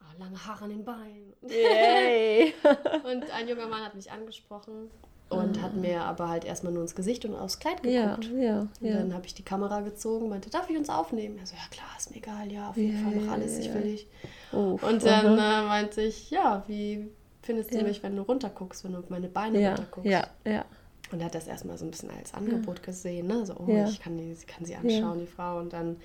ah, 0.00 0.12
lange 0.18 0.44
Haare 0.46 0.64
an 0.64 0.70
den 0.70 0.84
Beinen. 0.84 1.32
Yay. 1.48 2.52
Und 3.04 3.30
ein 3.30 3.48
junger 3.48 3.68
Mann 3.68 3.82
hat 3.82 3.94
mich 3.94 4.10
angesprochen 4.10 4.90
und 5.32 5.62
hat 5.62 5.74
mir 5.76 6.02
aber 6.02 6.28
halt 6.28 6.44
erstmal 6.44 6.72
nur 6.72 6.82
ins 6.82 6.94
Gesicht 6.94 7.24
und 7.24 7.34
aufs 7.34 7.58
Kleid 7.58 7.84
ja, 7.84 8.14
geguckt. 8.16 8.30
ja, 8.38 8.60
Und 8.60 8.70
ja. 8.82 8.98
dann 8.98 9.14
habe 9.14 9.26
ich 9.26 9.34
die 9.34 9.44
Kamera 9.44 9.80
gezogen, 9.80 10.28
meinte, 10.28 10.50
darf 10.50 10.68
ich 10.70 10.76
uns 10.76 10.88
aufnehmen? 10.90 11.38
Er 11.38 11.46
so, 11.46 11.54
ja 11.54 11.62
klar, 11.70 11.88
ist 11.98 12.10
mir 12.10 12.16
egal, 12.18 12.50
ja, 12.52 12.70
auf 12.70 12.76
jeden 12.76 12.96
Fall, 12.96 13.12
mach 13.26 13.32
alles, 13.32 13.58
ich 13.58 13.72
will 13.74 13.82
dich. 13.84 14.06
Oh, 14.52 14.78
Und 14.80 15.04
dann 15.04 15.38
äh, 15.38 15.66
meinte 15.68 16.02
ich, 16.02 16.30
ja, 16.30 16.62
wie 16.66 17.08
findest 17.42 17.72
du 17.72 17.78
Ja. 17.78 17.84
mich, 17.84 18.02
wenn 18.02 18.14
du 18.16 18.22
runterguckst, 18.22 18.84
wenn 18.84 18.92
du 18.92 18.98
auf 18.98 19.10
meine 19.10 19.28
Beine 19.28 19.60
ja, 19.60 19.70
runterguckst? 19.70 20.10
ja, 20.10 20.26
ja. 20.44 20.64
Und 21.10 21.20
er 21.20 21.26
hat 21.26 21.34
das 21.34 21.46
erstmal 21.46 21.76
so 21.76 21.84
ein 21.84 21.90
bisschen 21.90 22.10
als 22.10 22.32
Angebot 22.32 22.82
gesehen, 22.82 23.26
ne? 23.26 23.44
So, 23.44 23.54
oh, 23.58 23.68
Ja. 23.68 23.84
ich 23.84 24.00
kann, 24.00 24.16
die, 24.16 24.34
kann 24.46 24.64
sie 24.64 24.76
anschauen, 24.76 25.18
die 25.18 25.26
Frau. 25.26 25.58
Und 25.58 25.72
dann, 25.74 25.96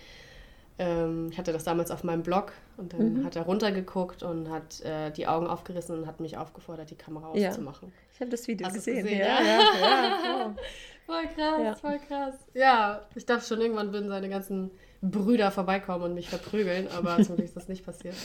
ähm, 0.79 1.29
ich 1.31 1.37
hatte 1.37 1.53
das 1.53 1.63
damals 1.63 1.91
auf 1.91 2.03
meinem 2.03 2.23
Blog 2.23 2.51
und 2.77 2.93
dann 2.93 3.13
Mhm. 3.13 3.23
hat 3.23 3.35
er 3.35 3.43
runtergeguckt 3.43 4.21
und 4.23 4.49
hat 4.49 4.81
äh, 4.81 5.11
die 5.11 5.25
Augen 5.27 5.47
aufgerissen 5.47 5.97
und 5.97 6.07
hat 6.07 6.19
mich 6.19 6.37
aufgefordert, 6.37 6.89
die 6.91 6.95
Kamera 6.95 7.33
Ja. 7.35 7.49
auszumachen. 7.49 7.91
Ich 8.17 8.21
habe 8.21 8.31
das 8.31 8.47
Video 8.47 8.65
Hast 8.65 8.73
gesehen. 8.73 9.03
gesehen, 9.03 9.19
ja, 9.19 9.41
ja? 9.43 9.43
ja, 9.43 10.19
ja, 10.25 10.55
Voll 11.05 11.27
krass, 11.35 11.79
voll 11.79 11.99
krass. 11.99 12.33
Ja, 12.55 13.05
ich 13.13 13.27
dachte 13.27 13.45
schon, 13.45 13.61
irgendwann 13.61 13.93
würden 13.93 14.09
seine 14.09 14.27
ganzen 14.27 14.71
Brüder 15.03 15.51
vorbeikommen 15.51 16.03
und 16.03 16.13
mich 16.15 16.27
verprügeln, 16.27 16.87
aber 16.87 17.21
zum 17.23 17.35
Glück 17.35 17.45
ist 17.45 17.55
das 17.55 17.67
nicht 17.67 17.85
passiert. 17.85 18.15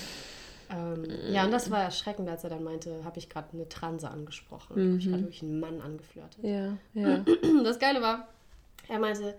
Ähm, 0.71 1.05
ja, 1.29 1.45
und 1.45 1.51
das 1.51 1.71
war 1.71 1.83
erschreckend, 1.83 2.27
als 2.31 2.43
er 2.43 2.49
dann 2.49 2.65
meinte, 2.65 3.05
habe 3.05 3.19
ich 3.19 3.29
gerade 3.29 3.49
eine 3.53 3.69
Transe 3.69 4.11
angesprochen. 4.11 4.71
Habe 4.71 4.97
ich 4.97 5.05
gerade 5.07 5.23
wirklich 5.25 5.43
einen 5.43 5.61
Mann 5.61 5.83
angeflirtet. 5.83 6.43
ja, 6.43 6.79
ja. 6.95 7.23
Das 7.63 7.79
Geile 7.79 8.01
war, 8.01 8.29
er 8.89 8.99
meinte, 8.99 9.35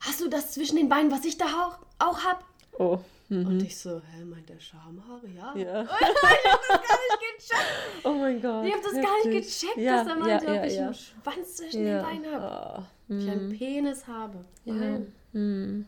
hast 0.00 0.22
du 0.22 0.30
das 0.30 0.52
zwischen 0.52 0.76
den 0.76 0.88
Beinen, 0.88 1.10
was 1.10 1.26
ich 1.26 1.36
da 1.36 1.44
auch, 1.44 1.78
auch 1.98 2.24
hab? 2.24 2.42
Oh. 2.78 2.98
Und 3.30 3.62
ich 3.62 3.78
so, 3.78 4.00
hä, 4.00 4.24
meint 4.24 4.48
der 4.48 4.58
Schamhaare? 4.58 5.26
Ja. 5.36 5.54
Ja. 5.56 5.82
Gar 5.84 6.00
nicht 6.00 7.38
gecheckt. 7.38 8.04
Oh 8.04 8.12
mein 8.12 8.42
Gott. 8.42 8.66
Ich 8.66 8.72
habe 8.72 8.82
das 8.82 8.92
gar 8.92 9.24
nicht 9.24 9.46
gecheckt, 9.46 9.76
ja, 9.76 9.98
dass 9.98 10.08
er 10.08 10.16
meinte, 10.16 10.46
ja, 10.46 10.52
ja, 10.52 10.60
ob 10.60 10.66
ich 10.66 10.74
ja. 10.74 10.84
einen 10.86 10.94
Schwanz 10.94 11.56
zwischen 11.56 11.86
ja. 11.86 11.98
den 11.98 12.02
Beinen 12.02 12.34
habe. 12.34 12.44
Ah, 12.44 12.86
Ob 13.08 13.16
ich 13.16 13.30
einen 13.30 13.56
Penis 13.56 14.06
habe. 14.06 14.44
ja. 14.64 14.74
Nein. 14.74 15.12
mm. 15.32 15.86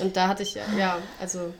Und 0.00 0.16
da 0.16 0.28
hatte 0.28 0.42
ich, 0.42 0.54
ja, 0.76 0.98
also 1.20 1.52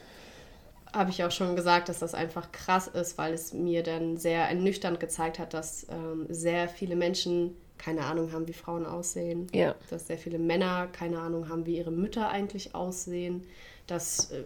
habe 0.93 1.11
ich 1.11 1.23
auch 1.25 1.31
schon 1.31 1.55
gesagt, 1.57 1.89
dass 1.89 1.99
das 1.99 2.15
einfach 2.15 2.51
krass 2.53 2.89
ist, 2.89 3.19
weil 3.19 3.35
es 3.35 3.53
mir 3.53 3.83
dann 3.83 4.17
sehr 4.17 4.49
ernüchternd 4.49 5.01
gezeigt 5.01 5.39
hat, 5.39 5.55
dass 5.55 5.87
ähm, 5.91 6.27
sehr 6.29 6.69
viele 6.69 6.97
Menschen 6.97 7.57
keine 7.79 8.05
Ahnung 8.05 8.33
haben, 8.33 8.49
wie 8.49 8.53
Frauen 8.53 8.87
aussehen. 8.87 9.47
Ja. 9.53 9.75
Dass 9.91 10.09
sehr 10.09 10.19
viele 10.19 10.39
Männer 10.39 10.89
keine 10.89 11.21
Ahnung 11.21 11.49
haben, 11.49 11.67
wie 11.67 11.77
ihre 11.77 11.93
Mütter 11.93 12.29
eigentlich 12.29 12.75
aussehen. 12.75 13.47
Dass, 13.89 14.31
äh, 14.31 14.45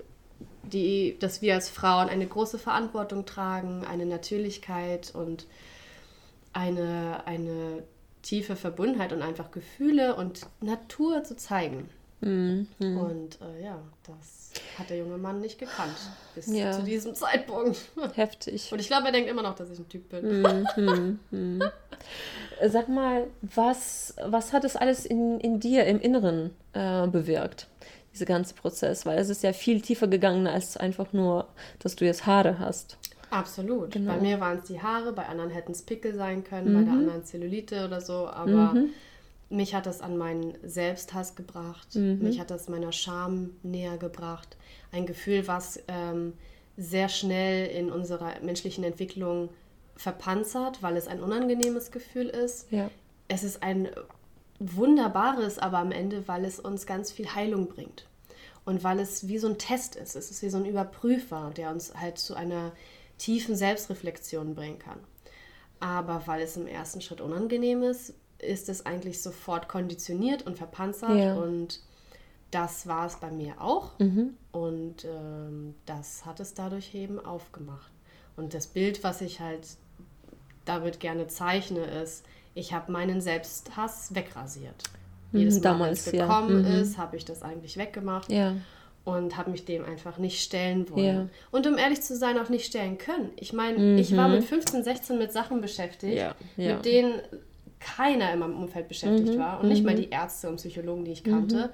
die, 0.63 1.19
dass 1.19 1.43
wir 1.43 1.55
als 1.55 1.69
Frauen 1.69 2.09
eine 2.09 2.27
große 2.27 2.59
Verantwortung 2.59 3.27
tragen, 3.27 3.85
eine 3.85 4.07
Natürlichkeit 4.07 5.15
und 5.15 5.47
eine, 6.55 7.27
eine 7.27 7.83
tiefe 8.23 8.57
Verbundenheit 8.57 9.13
und 9.13 9.21
einfach 9.23 9.51
Gefühle 9.51 10.15
und 10.15 10.47
Natur 10.61 11.25
zu 11.25 11.37
zeigen. 11.37 11.91
Mm, 12.21 12.67
mm. 12.79 12.97
Und 12.99 13.39
äh, 13.41 13.65
ja, 13.65 13.79
das 14.07 14.53
hat 14.79 14.91
der 14.91 14.99
junge 14.99 15.19
Mann 15.19 15.41
nicht 15.41 15.59
gekannt 15.59 15.97
bis 16.37 16.47
Ja. 16.47 16.71
zu 16.71 16.85
diesem 16.85 17.17
Zeitpunkt. 17.17 17.79
Heftig. 18.15 18.71
Und 18.73 18.81
ich 18.81 18.87
glaube, 18.87 19.07
er 19.07 19.13
denkt 19.13 19.29
immer 19.29 19.43
noch, 19.43 19.57
dass 19.57 19.71
ich 19.71 19.79
ein 19.81 19.89
Typ 19.89 20.09
bin. 20.09 20.43
Mhm, 20.77 21.19
mhm. 21.33 21.63
Sag 22.69 22.89
mal, 22.89 23.27
was, 23.41 24.15
was 24.25 24.53
hat 24.53 24.63
es 24.65 24.77
alles 24.77 25.05
in, 25.05 25.41
in 25.41 25.59
dir 25.59 25.85
im 25.87 26.01
Inneren 26.01 26.51
äh, 26.75 27.09
bewirkt, 27.09 27.67
dieser 28.13 28.27
ganze 28.27 28.55
Prozess? 28.55 29.07
Weil 29.07 29.19
es 29.19 29.29
ist 29.29 29.43
ja 29.43 29.53
viel 29.53 29.81
tiefer 29.81 30.07
gegangen 30.09 30.47
als 30.47 30.77
einfach 30.77 31.13
nur, 31.13 31.49
dass 31.79 31.97
du 31.97 32.05
jetzt 32.05 32.27
Haare 32.27 32.59
hast. 32.59 32.99
Absolut. 33.31 33.93
Genau. 33.93 34.13
Bei 34.15 34.21
mir 34.21 34.41
waren 34.41 34.59
es 34.59 34.65
die 34.67 34.81
Haare, 34.83 35.13
bei 35.13 35.27
anderen 35.27 35.51
hätten 35.51 35.73
es 35.73 35.83
Pickel 35.83 36.15
sein 36.15 36.45
können, 36.45 36.73
Mhm. 36.73 36.77
bei 36.79 36.83
der 36.85 36.93
anderen 36.93 37.25
Zellulite 37.25 37.85
oder 37.87 38.01
so. 38.03 38.29
Aber 38.29 38.75
mich 39.49 39.75
hat 39.75 39.87
das 39.87 40.01
an 40.03 40.19
meinen 40.19 40.55
Selbsthass 40.63 41.35
gebracht. 41.35 41.95
Mhm. 41.95 42.19
Mich 42.21 42.39
hat 42.41 42.51
das 42.51 42.69
meiner 42.69 42.93
Scham 42.93 43.51
näher 43.63 43.97
gebracht. 43.97 44.57
Ein 44.93 45.07
Gefühl, 45.07 45.49
was 45.49 45.81
ähm, 45.89 46.35
sehr 46.77 47.09
schnell 47.09 47.69
in 47.69 47.91
unserer 47.91 48.33
menschlichen 48.43 48.85
Entwicklung 48.85 49.49
verpanzert, 49.97 50.83
weil 50.83 50.97
es 50.97 51.07
ein 51.07 51.21
unangenehmes 51.23 51.91
Gefühl 51.91 52.29
ist. 52.29 52.71
Ja. 52.71 52.91
es 53.29 53.45
ist 53.45 53.63
ein 53.63 53.89
wunderbares, 54.63 55.59
aber 55.59 55.79
am 55.79 55.93
Ende, 55.93 56.27
weil 56.29 56.45
es 56.45 56.59
uns 56.59 56.87
ganz 56.87 57.11
viel 57.11 57.35
Heilung 57.35 57.69
bringt. 57.69 58.07
Und 58.65 58.85
weil 58.85 59.01
es 59.01 59.27
wie 59.27 59.39
so 59.39 59.49
ein 59.49 59.59
Test 59.59 59.97
ist. 59.97 60.15
Es 60.15 60.31
ist 60.31 60.43
wie 60.43 60.49
so 60.49 60.57
ein 60.57 60.65
Überprüfer, 60.65 61.51
der 61.57 61.71
uns 61.71 61.95
halt 61.95 62.19
zu 62.19 62.35
einer 62.35 62.73
tiefen 63.19 63.57
Selbstreflexion 63.57 64.55
bringen 64.55 64.79
kann. 64.79 65.01
Aber 65.81 66.23
weil 66.27 66.43
es 66.43 66.57
im 66.57 66.69
ersten 66.69 67.01
Schritt 67.01 67.21
unangenehm 67.21 67.83
ist, 67.83 68.15
ist 68.39 68.69
es 68.69 68.87
eigentlich 68.87 69.21
sofort 69.21 69.69
konditioniert 69.69 70.47
und 70.47 70.59
verpanzert. 70.59 71.19
Ja. 71.19 71.35
Und 71.35 71.81
das 72.53 72.87
war 72.87 73.07
es 73.07 73.17
bei 73.17 73.31
mir 73.31 73.61
auch. 73.61 73.99
Mhm. 73.99 74.35
Und 74.53 75.05
ähm, 75.05 75.75
das 75.87 76.25
hat 76.25 76.39
es 76.39 76.55
dadurch 76.55 76.95
eben 76.95 77.19
aufgemacht. 77.19 77.91
Und 78.37 78.55
das 78.55 78.69
Bild, 78.69 79.03
was 79.03 79.21
ich 79.21 79.41
halt 79.41 79.67
damit 80.65 81.01
gerne 81.01 81.27
zeichne, 81.27 81.85
ist, 81.85 82.25
ich 82.55 82.73
habe 82.73 82.91
meinen 82.93 83.21
Selbsthass 83.21 84.15
wegrasiert. 84.15 84.75
Mhm, 85.33 85.39
Jedes 85.41 85.55
Mal, 85.55 85.59
wenn 85.59 85.63
damals, 85.63 86.07
es 86.07 86.13
ja. 86.13 86.27
gekommen 86.27 86.61
Mhm. 86.63 86.81
ist, 86.83 86.99
habe 86.99 87.17
ich 87.17 87.25
das 87.25 87.43
eigentlich 87.43 87.77
weggemacht 87.77 88.31
Ja. 88.31 88.55
und 89.05 89.37
habe 89.37 89.51
mich 89.51 89.65
dem 89.65 89.85
einfach 89.85 90.19
nicht 90.19 90.41
stellen 90.43 90.89
wollen. 90.91 91.05
Ja. 91.05 91.29
Und 91.51 91.67
um 91.67 91.79
ehrlich 91.79 92.03
zu 92.03 92.17
sein, 92.17 92.39
auch 92.39 92.49
nicht 92.49 92.67
stellen 92.67 92.99
können. 92.99 93.31
Ich 93.37 93.53
meine, 93.53 93.99
ich 94.01 94.17
war 94.17 94.29
mit 94.29 94.45
15, 94.45 94.85
16 94.85 95.19
mit 95.19 95.33
Sachen 95.33 95.61
beschäftigt, 95.61 96.13
Mhm. 96.13 96.19
Ja, 96.19 96.35
ja. 96.57 96.75
mit 96.77 96.85
denen 96.85 97.21
keiner 97.81 98.33
in 98.33 98.39
meinem 98.39 98.57
Umfeld 98.63 98.87
beschäftigt 98.89 99.35
Mhm, 99.35 99.39
war 99.41 99.61
und 99.61 99.69
nicht 99.69 99.85
mal 99.85 99.97
die 99.97 100.11
Ärzte 100.11 100.49
und 100.49 100.57
Psychologen, 100.57 101.05
die 101.05 101.13
ich 101.13 101.25
kannte. 101.25 101.71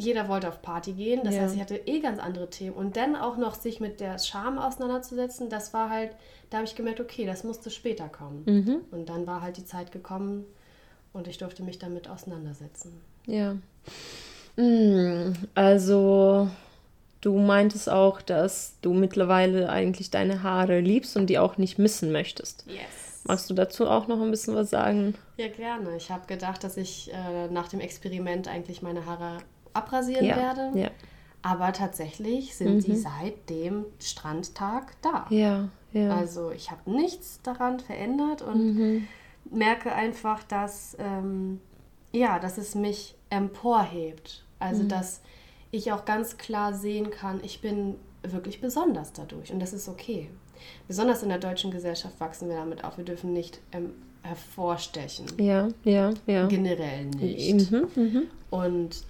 Jeder 0.00 0.28
wollte 0.28 0.48
auf 0.48 0.62
Party 0.62 0.92
gehen, 0.92 1.22
das 1.24 1.34
Ja. 1.34 1.42
heißt, 1.42 1.56
ich 1.56 1.60
hatte 1.60 1.74
eh 1.86 1.98
ganz 1.98 2.20
andere 2.20 2.48
Themen. 2.48 2.76
Und 2.76 2.96
dann 2.96 3.16
auch 3.16 3.36
noch 3.36 3.54
sich 3.54 3.80
mit 3.80 3.98
der 3.98 4.18
Scham 4.20 4.56
auseinanderzusetzen, 4.58 5.50
das 5.50 5.74
war 5.74 5.90
halt, 5.90 6.12
da 6.50 6.58
habe 6.58 6.66
ich 6.68 6.76
gemerkt, 6.76 7.00
okay, 7.00 7.26
das 7.26 7.42
musste 7.42 7.68
später 7.70 8.08
kommen. 8.08 8.44
Mhm. 8.46 8.76
Und 8.92 9.08
dann 9.08 9.26
war 9.26 9.42
halt 9.42 9.56
die 9.56 9.64
Zeit 9.64 9.90
gekommen 9.90 10.44
und 11.12 11.26
ich 11.26 11.38
durfte 11.38 11.64
mich 11.64 11.80
damit 11.80 12.08
auseinandersetzen. 12.08 13.00
Ja. 13.26 13.56
Mm, 14.56 15.32
Also, 15.54 16.48
du 17.20 17.38
meintest 17.38 17.88
auch, 17.90 18.22
dass 18.22 18.74
du 18.82 18.92
mittlerweile 18.92 19.68
eigentlich 19.68 20.10
deine 20.10 20.42
Haare 20.42 20.80
liebst 20.80 21.16
und 21.16 21.26
die 21.26 21.38
auch 21.38 21.58
nicht 21.58 21.78
missen 21.78 22.12
möchtest. 22.12 22.64
Yes. 22.68 23.22
Magst 23.24 23.50
du 23.50 23.54
dazu 23.54 23.88
auch 23.88 24.06
noch 24.06 24.20
ein 24.22 24.30
bisschen 24.30 24.54
was 24.54 24.70
sagen? 24.70 25.14
Ja, 25.36 25.48
gerne. 25.48 25.96
Ich 25.96 26.10
habe 26.10 26.26
gedacht, 26.26 26.64
dass 26.64 26.76
ich 26.76 27.12
äh, 27.12 27.48
nach 27.48 27.68
dem 27.68 27.80
Experiment 27.80 28.48
eigentlich 28.48 28.80
meine 28.80 29.04
Haare 29.06 29.38
abrasieren 29.78 30.24
Ja, 30.26 30.36
werde. 30.36 30.78
ja. 30.78 30.90
Aber 31.42 31.72
tatsächlich 31.72 32.56
sind 32.56 32.86
die 32.86 32.96
seit 32.96 33.48
dem 33.48 33.84
Strandtag 34.00 34.92
da. 35.02 35.26
Ja, 35.30 35.68
ja. 35.92 36.14
Also 36.16 36.50
ich 36.50 36.70
habe 36.70 36.90
nichts 36.90 37.40
daran 37.42 37.80
verändert 37.80 38.42
und 38.42 38.76
Mhm. 38.76 39.08
merke 39.50 39.92
einfach, 39.92 40.42
dass, 40.44 40.96
ähm, 40.98 41.60
ja, 42.12 42.38
dass 42.38 42.58
es 42.58 42.74
mich 42.74 43.14
emporhebt. 43.30 44.44
Also 44.58 44.82
Mhm. 44.82 44.88
dass 44.88 45.20
ich 45.70 45.92
auch 45.92 46.04
ganz 46.04 46.36
klar 46.38 46.74
sehen 46.74 47.10
kann, 47.10 47.40
ich 47.44 47.60
bin 47.60 47.94
wirklich 48.22 48.60
besonders 48.60 49.12
dadurch 49.12 49.52
und 49.52 49.60
das 49.60 49.72
ist 49.72 49.88
okay. 49.88 50.28
besonders 50.88 51.22
in 51.22 51.28
der 51.28 51.38
deutschen 51.38 51.70
Gesellschaft 51.70 52.18
wachsen 52.18 52.48
wir 52.48 52.56
damit 52.56 52.82
auf. 52.82 52.96
Wir 52.98 53.04
dürfen 53.04 53.32
nicht 53.32 53.60
ähm, 53.70 53.92
hervorstechen. 54.22 55.26
Ja, 55.38 55.68
ja, 55.84 56.10
ja. 56.26 56.46
Generell 56.48 57.04
nicht. 57.06 57.70
Mhm, 57.70 57.86
mhm. 57.94 58.22
Und 58.50 59.04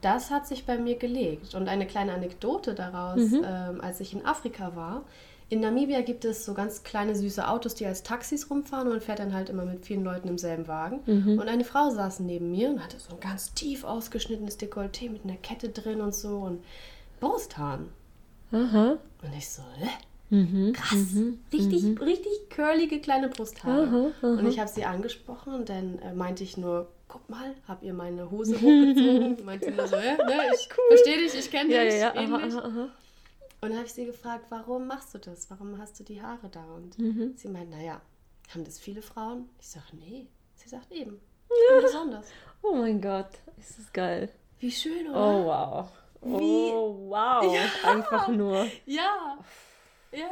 das 0.00 0.30
hat 0.30 0.46
sich 0.46 0.66
bei 0.66 0.78
mir 0.78 0.96
gelegt. 0.96 1.54
Und 1.54 1.68
eine 1.68 1.86
kleine 1.86 2.12
Anekdote 2.12 2.74
daraus, 2.74 3.30
mhm. 3.30 3.44
ähm, 3.44 3.80
als 3.80 4.00
ich 4.00 4.12
in 4.12 4.24
Afrika 4.24 4.74
war. 4.76 5.02
In 5.50 5.60
Namibia 5.60 6.02
gibt 6.02 6.26
es 6.26 6.44
so 6.44 6.52
ganz 6.52 6.82
kleine 6.82 7.14
süße 7.14 7.48
Autos, 7.48 7.74
die 7.74 7.86
als 7.86 8.02
Taxis 8.02 8.50
rumfahren 8.50 8.86
und 8.86 8.92
man 8.92 9.00
fährt 9.00 9.18
dann 9.18 9.32
halt 9.32 9.48
immer 9.48 9.64
mit 9.64 9.86
vielen 9.86 10.04
Leuten 10.04 10.28
im 10.28 10.36
selben 10.36 10.68
Wagen. 10.68 11.00
Mhm. 11.06 11.38
Und 11.38 11.48
eine 11.48 11.64
Frau 11.64 11.88
saß 11.88 12.20
neben 12.20 12.50
mir 12.50 12.68
und 12.68 12.84
hatte 12.84 12.98
so 12.98 13.14
ein 13.14 13.20
ganz 13.20 13.54
tief 13.54 13.84
ausgeschnittenes 13.84 14.58
Dekolleté 14.60 15.10
mit 15.10 15.24
einer 15.24 15.36
Kette 15.36 15.70
drin 15.70 16.02
und 16.02 16.14
so 16.14 16.36
und 16.36 16.62
Brusthaaren. 17.20 17.88
Aha. 18.52 18.98
Und 19.22 19.36
ich 19.36 19.48
so, 19.48 19.62
hä? 19.78 19.88
Mhm, 20.30 20.74
Krass, 20.74 21.12
mhm, 21.14 21.38
richtig, 21.50 21.82
mhm. 21.82 21.96
richtig 21.96 22.50
curlige 22.54 23.00
kleine 23.00 23.28
Brusthaare. 23.28 24.12
Und 24.20 24.46
ich 24.46 24.58
habe 24.58 24.68
sie 24.68 24.84
angesprochen 24.84 25.54
und 25.54 25.70
dann 25.70 25.98
äh, 26.00 26.12
meinte 26.12 26.44
ich 26.44 26.58
nur, 26.58 26.88
guck 27.08 27.28
mal, 27.28 27.54
hab 27.66 27.82
ihr 27.82 27.94
meine 27.94 28.30
Hose 28.30 28.54
hochgezogen. 28.54 29.36
meinte 29.44 29.70
nur 29.70 29.88
so, 29.88 29.96
ja, 29.96 30.16
ne, 30.16 30.50
ich 30.54 30.68
cool. 30.76 30.84
verstehe 30.88 31.18
dich, 31.18 31.34
ich 31.34 31.50
kenne 31.50 31.68
dich, 31.70 31.94
ja, 31.94 32.12
ja, 32.12 32.14
ähnlich. 32.14 32.54
Aha, 32.54 32.60
aha. 32.60 32.88
Und 33.60 33.70
dann 33.70 33.76
habe 33.76 33.86
ich 33.86 33.92
sie 33.92 34.06
gefragt, 34.06 34.46
warum 34.50 34.86
machst 34.86 35.14
du 35.14 35.18
das? 35.18 35.50
Warum 35.50 35.78
hast 35.78 35.98
du 35.98 36.04
die 36.04 36.22
Haare 36.22 36.48
da? 36.48 36.64
Und 36.74 36.98
mhm. 36.98 37.34
sie 37.36 37.48
meint, 37.48 37.70
naja, 37.70 38.00
haben 38.54 38.64
das 38.64 38.78
viele 38.78 39.02
Frauen? 39.02 39.48
Ich 39.58 39.68
sage, 39.68 39.86
nee. 39.92 40.28
Sie 40.54 40.68
sagt 40.68 40.92
eben, 40.92 41.20
ja. 41.70 41.80
besonders. 41.80 42.26
Oh 42.62 42.74
mein 42.74 43.00
Gott, 43.00 43.30
ist 43.56 43.78
das 43.78 43.92
geil. 43.92 44.30
Wie 44.60 44.70
schön, 44.70 45.08
oder? 45.08 45.16
Oh 45.18 45.44
wow. 45.46 45.88
Wie? 46.20 46.70
Oh 46.72 47.10
wow, 47.10 47.54
ja. 47.54 47.90
einfach 47.90 48.28
nur. 48.28 48.66
Ja, 48.86 49.38
ja. 50.12 50.30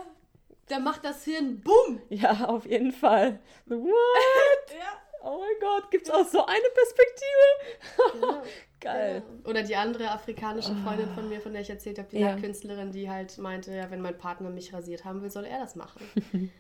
Da 0.69 0.81
macht 0.81 1.05
das 1.05 1.25
Hirn 1.25 1.61
Bumm. 1.61 2.01
Ja, 2.09 2.47
auf 2.47 2.67
jeden 2.67 2.91
Fall. 2.91 3.39
What? 3.67 3.87
ja. 4.71 5.06
Oh 5.27 5.41
mein 5.41 5.59
Gott, 5.61 5.91
gibt 5.91 6.07
es 6.07 6.15
auch 6.15 6.25
so 6.25 6.47
eine 6.47 6.69
Perspektive? 6.73 8.13
Genau. 8.13 8.43
Geil. 8.81 9.23
Genau. 9.27 9.51
Oder 9.51 9.65
die 9.65 9.75
andere 9.75 10.11
afrikanische 10.13 10.73
Freundin 10.77 11.09
von 11.15 11.29
mir, 11.29 11.41
von 11.41 11.53
der 11.53 11.63
ich 11.63 11.71
erzählt 11.71 11.99
habe, 11.99 12.09
die 12.11 12.21
ja. 12.21 12.37
Künstlerin, 12.37 12.93
die 12.93 13.11
halt 13.11 13.37
meinte, 13.39 13.73
ja, 13.75 13.91
wenn 13.91 14.01
mein 14.01 14.17
Partner 14.17 14.51
mich 14.51 14.73
rasiert 14.73 15.05
haben 15.05 15.23
will, 15.23 15.31
soll 15.31 15.45
er 15.45 15.59
das 15.59 15.75
machen. 15.75 16.01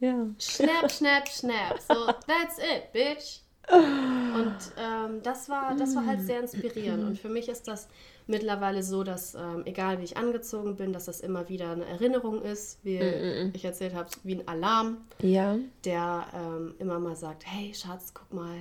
ja. 0.00 0.26
Schnapp, 0.38 0.90
schnapp, 0.90 1.28
schnapp. 1.28 1.78
So, 1.80 2.06
that's 2.26 2.58
it, 2.58 2.92
bitch. 2.94 3.40
Und 3.70 4.56
ähm, 4.78 5.22
das, 5.22 5.50
war, 5.50 5.76
das 5.76 5.94
war 5.94 6.06
halt 6.06 6.22
sehr 6.22 6.40
inspirierend. 6.40 7.04
Und 7.04 7.18
für 7.18 7.28
mich 7.28 7.50
ist 7.50 7.68
das 7.68 7.88
mittlerweile 8.28 8.82
so, 8.82 9.02
dass 9.02 9.34
ähm, 9.34 9.62
egal 9.64 9.98
wie 9.98 10.04
ich 10.04 10.16
angezogen 10.16 10.76
bin, 10.76 10.92
dass 10.92 11.06
das 11.06 11.20
immer 11.20 11.48
wieder 11.48 11.72
eine 11.72 11.86
Erinnerung 11.86 12.42
ist, 12.42 12.78
wie 12.84 12.98
mm 12.98 13.02
-mm. 13.02 13.50
ich 13.54 13.64
erzählt 13.64 13.94
habe, 13.94 14.10
wie 14.22 14.36
ein 14.36 14.46
Alarm, 14.46 14.98
ja. 15.20 15.58
der 15.84 16.26
ähm, 16.34 16.74
immer 16.78 16.98
mal 16.98 17.16
sagt, 17.16 17.44
hey 17.46 17.72
Schatz, 17.74 18.12
guck 18.14 18.32
mal, 18.32 18.56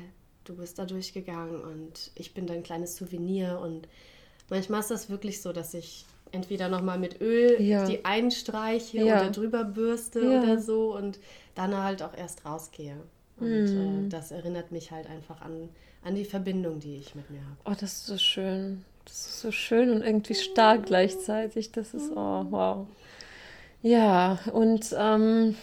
du 0.46 0.56
bist 0.56 0.80
da 0.80 0.86
durchgegangen 0.86 1.62
und 1.62 2.12
ich 2.16 2.34
bin 2.34 2.48
dein 2.48 2.64
kleines 2.64 2.96
Souvenir. 2.96 3.60
Und 3.62 3.88
manchmal 4.50 4.80
ist 4.80 4.92
das 4.92 5.10
wirklich 5.10 5.42
so, 5.42 5.52
dass 5.52 5.74
ich 5.74 6.06
entweder 6.32 6.70
nochmal 6.70 6.98
mit 6.98 7.22
Öl 7.22 7.62
ja. 7.62 7.86
die 7.86 8.06
einstreiche 8.06 8.98
ja. 8.98 9.22
oder 9.22 9.32
drüber 9.32 9.64
bürste 9.64 10.22
ja. 10.22 10.42
oder 10.42 10.60
so 10.60 10.96
und 10.96 11.20
dann 11.56 11.76
halt 11.76 12.02
auch 12.02 12.16
erst 12.16 12.46
rausgehe. 12.46 12.98
Und 13.40 13.66
mm. 13.66 14.06
äh, 14.06 14.10
das 14.10 14.32
erinnert 14.32 14.72
mich 14.72 14.92
halt 14.92 15.08
einfach 15.08 15.42
an, 15.42 15.70
an 16.04 16.16
die 16.16 16.26
Verbindung, 16.26 16.80
die 16.80 16.96
ich 16.98 17.16
mit 17.16 17.30
mir 17.30 17.42
habe. 17.42 17.58
Oh, 17.66 17.76
das 17.80 17.94
ist 17.94 18.06
so 18.08 18.18
schön. 18.18 18.84
Das 19.08 19.26
ist 19.26 19.40
so 19.40 19.52
schön 19.52 19.90
und 19.90 20.02
irgendwie 20.02 20.36
stark 20.36 20.86
gleichzeitig. 20.86 21.72
Das 21.72 21.94
ist, 21.94 22.12
oh, 22.14 22.46
wow. 22.50 22.88
Ja, 23.82 24.40
und 24.52 24.94
ähm, 24.98 25.56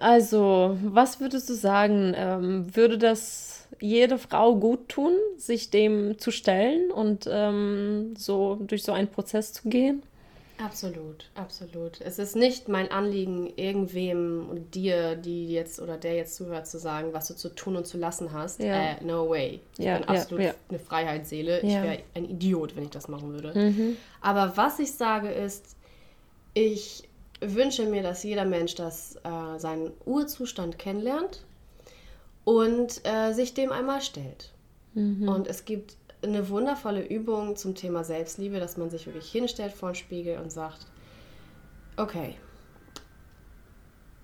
also, 0.00 0.76
was 0.82 1.20
würdest 1.20 1.48
du 1.48 1.54
sagen? 1.54 2.12
Ähm, 2.16 2.74
würde 2.74 2.98
das 2.98 3.68
jede 3.80 4.18
Frau 4.18 4.56
gut 4.56 4.88
tun, 4.88 5.12
sich 5.36 5.70
dem 5.70 6.18
zu 6.18 6.32
stellen 6.32 6.90
und 6.90 7.28
ähm, 7.30 8.14
so 8.16 8.56
durch 8.60 8.82
so 8.82 8.92
einen 8.92 9.08
Prozess 9.08 9.52
zu 9.52 9.68
gehen? 9.68 10.02
Absolut, 10.62 11.30
absolut. 11.34 12.00
Es 12.00 12.18
ist 12.18 12.36
nicht 12.36 12.68
mein 12.68 12.90
Anliegen, 12.90 13.52
irgendwem 13.56 14.48
und 14.50 14.74
dir, 14.74 15.16
die 15.16 15.48
jetzt 15.48 15.80
oder 15.80 15.96
der 15.96 16.16
jetzt 16.16 16.34
zuhört, 16.34 16.66
zu 16.66 16.78
sagen, 16.78 17.12
was 17.12 17.28
du 17.28 17.34
zu 17.34 17.48
tun 17.48 17.76
und 17.76 17.86
zu 17.86 17.98
lassen 17.98 18.32
hast. 18.32 18.60
Ja. 18.60 18.92
Äh, 18.92 19.04
no 19.04 19.28
way. 19.28 19.60
Ich 19.78 19.84
ja, 19.84 19.98
bin 19.98 20.08
absolut 20.08 20.44
ja, 20.44 20.54
eine 20.68 20.78
Freiheitsseele. 20.78 21.60
Ich 21.60 21.72
wäre 21.72 21.98
ein 22.14 22.28
Idiot, 22.28 22.76
wenn 22.76 22.84
ich 22.84 22.90
das 22.90 23.08
machen 23.08 23.32
würde. 23.32 23.58
Mhm. 23.58 23.96
Aber 24.20 24.56
was 24.56 24.78
ich 24.78 24.92
sage 24.92 25.30
ist, 25.30 25.76
ich 26.52 27.08
wünsche 27.40 27.86
mir, 27.86 28.02
dass 28.02 28.22
jeder 28.22 28.44
Mensch 28.44 28.74
das, 28.74 29.16
äh, 29.16 29.58
seinen 29.58 29.92
Urzustand 30.04 30.78
kennenlernt 30.78 31.42
und 32.44 33.00
äh, 33.04 33.32
sich 33.32 33.54
dem 33.54 33.72
einmal 33.72 34.02
stellt. 34.02 34.50
Mhm. 34.94 35.28
Und 35.28 35.46
es 35.46 35.64
gibt 35.64 35.96
eine 36.22 36.48
wundervolle 36.48 37.06
Übung 37.06 37.56
zum 37.56 37.74
Thema 37.74 38.04
Selbstliebe, 38.04 38.60
dass 38.60 38.76
man 38.76 38.90
sich 38.90 39.06
wirklich 39.06 39.30
hinstellt 39.30 39.72
vor 39.72 39.90
den 39.90 39.94
Spiegel 39.94 40.38
und 40.38 40.52
sagt, 40.52 40.86
okay, 41.96 42.34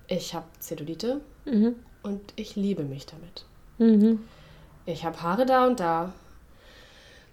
ich 0.09 0.35
habe 0.35 0.46
Zellulite 0.59 1.20
mhm. 1.44 1.76
und 2.02 2.20
ich 2.37 2.56
liebe 2.56 2.85
mich 2.85 3.06
damit. 3.06 3.44
Mhm. 3.78 4.20
Ich 4.85 5.04
habe 5.04 5.20
Haare 5.22 5.46
da 5.46 5.66
und 5.66 5.80
da 5.80 6.12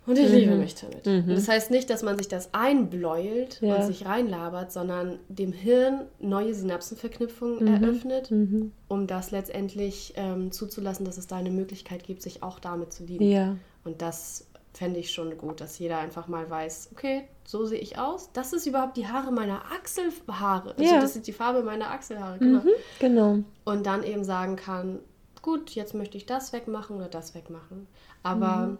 und 0.05 0.17
ich 0.17 0.29
mhm. 0.29 0.35
liebe 0.35 0.55
mich 0.55 0.75
damit. 0.75 1.05
Mhm. 1.05 1.33
Das 1.33 1.47
heißt 1.47 1.71
nicht, 1.71 1.89
dass 1.89 2.03
man 2.03 2.17
sich 2.17 2.27
das 2.27 2.53
einbläult 2.53 3.61
ja. 3.61 3.75
und 3.75 3.83
sich 3.85 4.05
reinlabert, 4.05 4.71
sondern 4.71 5.19
dem 5.29 5.53
Hirn 5.53 6.01
neue 6.19 6.53
Synapsenverknüpfungen 6.53 7.59
mhm. 7.61 7.83
eröffnet, 7.83 8.31
mhm. 8.31 8.71
um 8.89 9.07
das 9.07 9.31
letztendlich 9.31 10.13
ähm, 10.17 10.51
zuzulassen, 10.51 11.05
dass 11.05 11.17
es 11.17 11.27
da 11.27 11.37
eine 11.37 11.51
Möglichkeit 11.51 12.03
gibt, 12.03 12.21
sich 12.21 12.43
auch 12.43 12.59
damit 12.59 12.91
zu 12.91 13.05
lieben. 13.05 13.23
Ja. 13.23 13.55
Und 13.85 14.01
das 14.01 14.47
fände 14.73 14.99
ich 14.99 15.11
schon 15.11 15.37
gut, 15.37 15.61
dass 15.61 15.77
jeder 15.79 15.99
einfach 15.99 16.27
mal 16.27 16.49
weiß, 16.49 16.89
okay, 16.93 17.27
so 17.45 17.65
sehe 17.65 17.79
ich 17.79 17.97
aus. 17.97 18.31
Das 18.33 18.53
ist 18.53 18.65
überhaupt 18.65 18.97
die 18.97 19.07
Haare 19.07 19.31
meiner 19.31 19.61
Achselhaare. 19.71 20.71
Also 20.77 20.83
ja. 20.83 20.99
das 20.99 21.15
ist 21.15 21.27
die 21.27 21.33
Farbe 21.33 21.61
meiner 21.61 21.91
Achselhaare. 21.91 22.39
Genau. 22.39 22.59
Mhm, 22.59 22.69
genau. 22.99 23.37
Und 23.65 23.85
dann 23.85 24.03
eben 24.03 24.23
sagen 24.23 24.55
kann, 24.55 24.99
gut, 25.41 25.71
jetzt 25.71 25.93
möchte 25.93 26.17
ich 26.17 26.25
das 26.25 26.53
wegmachen 26.53 26.95
oder 26.95 27.07
das 27.07 27.35
wegmachen. 27.35 27.87
Aber 28.23 28.67
mhm. 28.67 28.77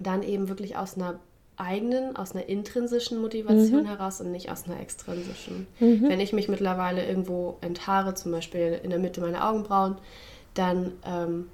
dann 0.00 0.22
eben 0.22 0.48
wirklich 0.48 0.76
aus 0.76 0.96
einer 0.96 1.18
eigenen, 1.58 2.16
aus 2.16 2.32
einer 2.32 2.48
intrinsischen 2.48 3.20
Motivation 3.20 3.82
mhm. 3.82 3.86
heraus 3.86 4.20
und 4.20 4.30
nicht 4.30 4.50
aus 4.50 4.64
einer 4.66 4.80
extrinsischen. 4.80 5.66
Mhm. 5.80 6.08
Wenn 6.08 6.20
ich 6.20 6.32
mich 6.32 6.48
mittlerweile 6.48 7.06
irgendwo 7.06 7.58
enthaare, 7.60 8.14
zum 8.14 8.32
Beispiel 8.32 8.80
in 8.82 8.90
der 8.90 8.98
Mitte 8.98 9.20
meiner 9.20 9.48
Augenbrauen, 9.48 9.96
dann 10.54 10.92
ähm, 11.04 11.48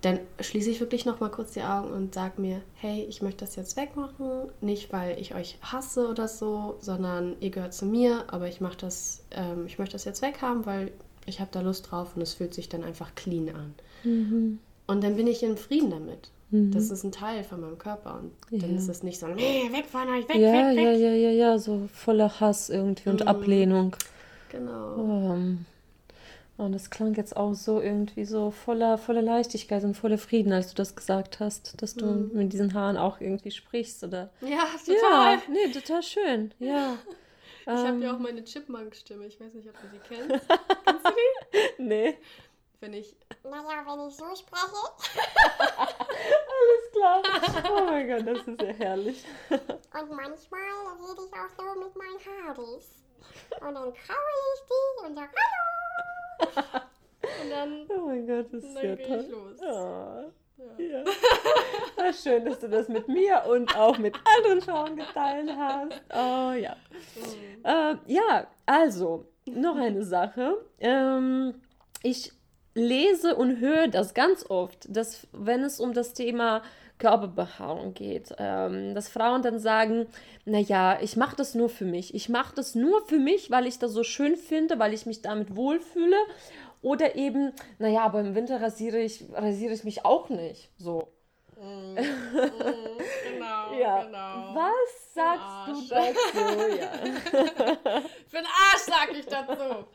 dann 0.00 0.20
schließe 0.40 0.70
ich 0.70 0.80
wirklich 0.80 1.06
noch 1.06 1.18
mal 1.18 1.30
kurz 1.30 1.52
die 1.52 1.62
Augen 1.62 1.90
und 1.90 2.14
sage 2.14 2.40
mir, 2.40 2.60
hey, 2.74 3.04
ich 3.08 3.20
möchte 3.20 3.44
das 3.44 3.56
jetzt 3.56 3.76
wegmachen, 3.76 4.48
nicht 4.60 4.92
weil 4.92 5.18
ich 5.20 5.34
euch 5.34 5.58
hasse 5.60 6.08
oder 6.08 6.28
so, 6.28 6.76
sondern 6.80 7.34
ihr 7.40 7.50
gehört 7.50 7.74
zu 7.74 7.84
mir, 7.84 8.24
aber 8.28 8.46
ich 8.46 8.60
mache 8.60 8.76
das, 8.78 9.24
ähm, 9.32 9.66
ich 9.66 9.78
möchte 9.78 9.94
das 9.94 10.04
jetzt 10.04 10.22
weghaben, 10.22 10.66
weil 10.66 10.92
ich 11.26 11.40
habe 11.40 11.50
da 11.52 11.60
Lust 11.60 11.90
drauf 11.90 12.14
und 12.14 12.22
es 12.22 12.34
fühlt 12.34 12.54
sich 12.54 12.68
dann 12.68 12.84
einfach 12.84 13.14
clean 13.16 13.48
an. 13.48 13.74
Mhm. 14.04 14.60
Und 14.86 15.02
dann 15.02 15.16
bin 15.16 15.26
ich 15.26 15.42
in 15.42 15.56
Frieden 15.56 15.90
damit. 15.90 16.30
Mhm. 16.50 16.70
Das 16.70 16.90
ist 16.90 17.02
ein 17.02 17.12
Teil 17.12 17.42
von 17.42 17.60
meinem 17.60 17.76
Körper 17.76 18.20
und 18.20 18.30
ja. 18.50 18.60
dann 18.60 18.76
ist 18.76 18.88
es 18.88 19.02
nicht 19.02 19.18
so, 19.18 19.26
nee, 19.26 19.68
weg 19.72 19.86
von 19.86 20.08
euch, 20.08 20.28
weg, 20.28 20.36
ja, 20.36 20.52
weg, 20.52 20.76
weg. 20.76 20.84
Ja, 20.84 20.92
ja, 20.92 21.12
ja, 21.12 21.30
ja, 21.30 21.58
so 21.58 21.88
voller 21.92 22.40
Hass 22.40 22.70
irgendwie 22.70 23.10
und 23.10 23.20
mhm. 23.20 23.28
Ablehnung. 23.28 23.96
Genau. 24.50 24.96
Oh. 24.96 25.36
Und 26.58 26.74
es 26.74 26.90
klang 26.90 27.14
jetzt 27.14 27.36
auch 27.36 27.54
so 27.54 27.80
irgendwie 27.80 28.24
so 28.24 28.50
voller, 28.50 28.98
voller 28.98 29.22
Leichtigkeit 29.22 29.84
und 29.84 29.94
voller 29.94 30.18
Frieden, 30.18 30.52
als 30.52 30.70
du 30.70 30.74
das 30.74 30.96
gesagt 30.96 31.38
hast, 31.38 31.80
dass 31.80 31.94
du 31.94 32.04
mhm. 32.04 32.30
mit 32.32 32.52
diesen 32.52 32.74
Haaren 32.74 32.96
auch 32.96 33.20
irgendwie 33.20 33.52
sprichst, 33.52 34.02
oder? 34.02 34.30
Ja, 34.40 34.66
total. 34.84 35.34
Ja, 35.34 35.42
nee, 35.48 35.72
total 35.72 36.02
schön, 36.02 36.52
ja. 36.58 36.98
Ich 37.60 37.74
ähm, 37.74 37.86
habe 37.86 37.98
ja 38.02 38.14
auch 38.14 38.18
meine 38.18 38.42
Chipmunk-Stimme, 38.42 39.26
ich 39.26 39.38
weiß 39.38 39.52
nicht, 39.52 39.68
ob 39.68 39.74
du 39.78 39.88
die 39.88 39.98
kennst. 40.08 40.48
Kennst 40.86 41.04
du 41.04 41.10
die? 41.10 41.82
Nee. 41.82 42.16
Wenn 42.80 42.94
ich... 42.94 43.14
Naja, 43.44 43.84
wenn 43.84 44.08
ich 44.08 44.16
so 44.16 44.24
spreche. 44.34 44.72
Alles 45.58 46.92
klar. 46.92 47.22
Oh 47.70 47.84
mein 47.84 48.08
Gott, 48.08 48.26
das 48.26 48.48
ist 48.48 48.62
ja 48.62 48.68
herrlich. 48.68 49.22
Und 49.50 50.10
manchmal 50.10 50.60
rede 50.96 51.22
ich 51.26 51.32
auch 51.34 51.50
so 51.58 51.78
mit 51.78 51.94
meinen 51.94 52.46
Haaris. 52.46 53.04
Und 53.60 53.74
dann 53.74 53.92
kraule 53.92 53.92
ich 53.92 54.62
die 54.66 55.06
und 55.06 55.14
sage 55.14 55.28
Hallo. 55.28 55.87
Und 56.38 57.50
dann. 57.50 57.86
Oh 57.88 58.06
mein 58.06 58.26
Gott, 58.26 58.46
das 58.52 58.64
ist 58.64 58.82
ja 58.82 58.96
toll. 58.96 59.24
Ich 59.24 59.30
los. 59.30 59.56
Oh. 59.60 60.30
Ja. 60.58 61.04
ja. 62.04 62.12
Schön, 62.12 62.44
dass 62.44 62.58
du 62.58 62.68
das 62.68 62.88
mit 62.88 63.06
mir 63.08 63.44
und 63.48 63.76
auch 63.76 63.98
mit 63.98 64.16
anderen 64.36 64.60
Frauen 64.60 64.96
geteilt 64.96 65.50
hast. 65.56 66.02
Oh 66.10 66.52
ja. 66.52 66.76
Mhm. 67.14 67.64
Äh, 67.64 67.96
ja, 68.06 68.46
also, 68.66 69.26
noch 69.46 69.76
eine 69.76 70.04
Sache. 70.04 70.64
Ähm, 70.80 71.54
ich 72.02 72.32
lese 72.74 73.36
und 73.36 73.58
höre 73.60 73.88
das 73.88 74.14
ganz 74.14 74.48
oft, 74.48 74.86
dass 74.94 75.26
wenn 75.32 75.62
es 75.62 75.80
um 75.80 75.92
das 75.92 76.14
Thema 76.14 76.62
Körperbehaarung 76.98 77.94
geht. 77.94 78.34
Ähm, 78.38 78.94
dass 78.94 79.08
Frauen 79.08 79.42
dann 79.42 79.58
sagen, 79.58 80.06
naja, 80.44 80.98
ich 81.00 81.16
mache 81.16 81.36
das 81.36 81.54
nur 81.54 81.68
für 81.68 81.84
mich. 81.84 82.14
Ich 82.14 82.28
mache 82.28 82.54
das 82.54 82.74
nur 82.74 83.06
für 83.06 83.18
mich, 83.18 83.50
weil 83.50 83.66
ich 83.66 83.78
das 83.78 83.92
so 83.92 84.04
schön 84.04 84.36
finde, 84.36 84.78
weil 84.78 84.94
ich 84.94 85.06
mich 85.06 85.22
damit 85.22 85.56
wohlfühle. 85.56 86.16
Oder 86.80 87.16
eben, 87.16 87.52
naja, 87.78 88.02
aber 88.02 88.20
im 88.20 88.34
Winter 88.34 88.60
rasiere 88.60 88.98
ich, 88.98 89.24
rasiere 89.32 89.74
ich 89.74 89.84
mich 89.84 90.04
auch 90.04 90.28
nicht. 90.28 90.70
So. 90.78 91.08
Mm, 91.56 91.94
mm, 91.94 91.96
genau, 93.32 93.72
ja. 93.80 94.04
genau. 94.04 94.54
Was 94.54 95.14
sagst 95.14 95.66
du 95.66 95.94
dazu? 95.94 96.78
Ja. 96.78 96.90
Für 98.28 98.36
den 98.36 98.46
Arsch 98.46 98.84
sag 98.86 99.10
ich 99.12 99.26
dazu. 99.26 99.86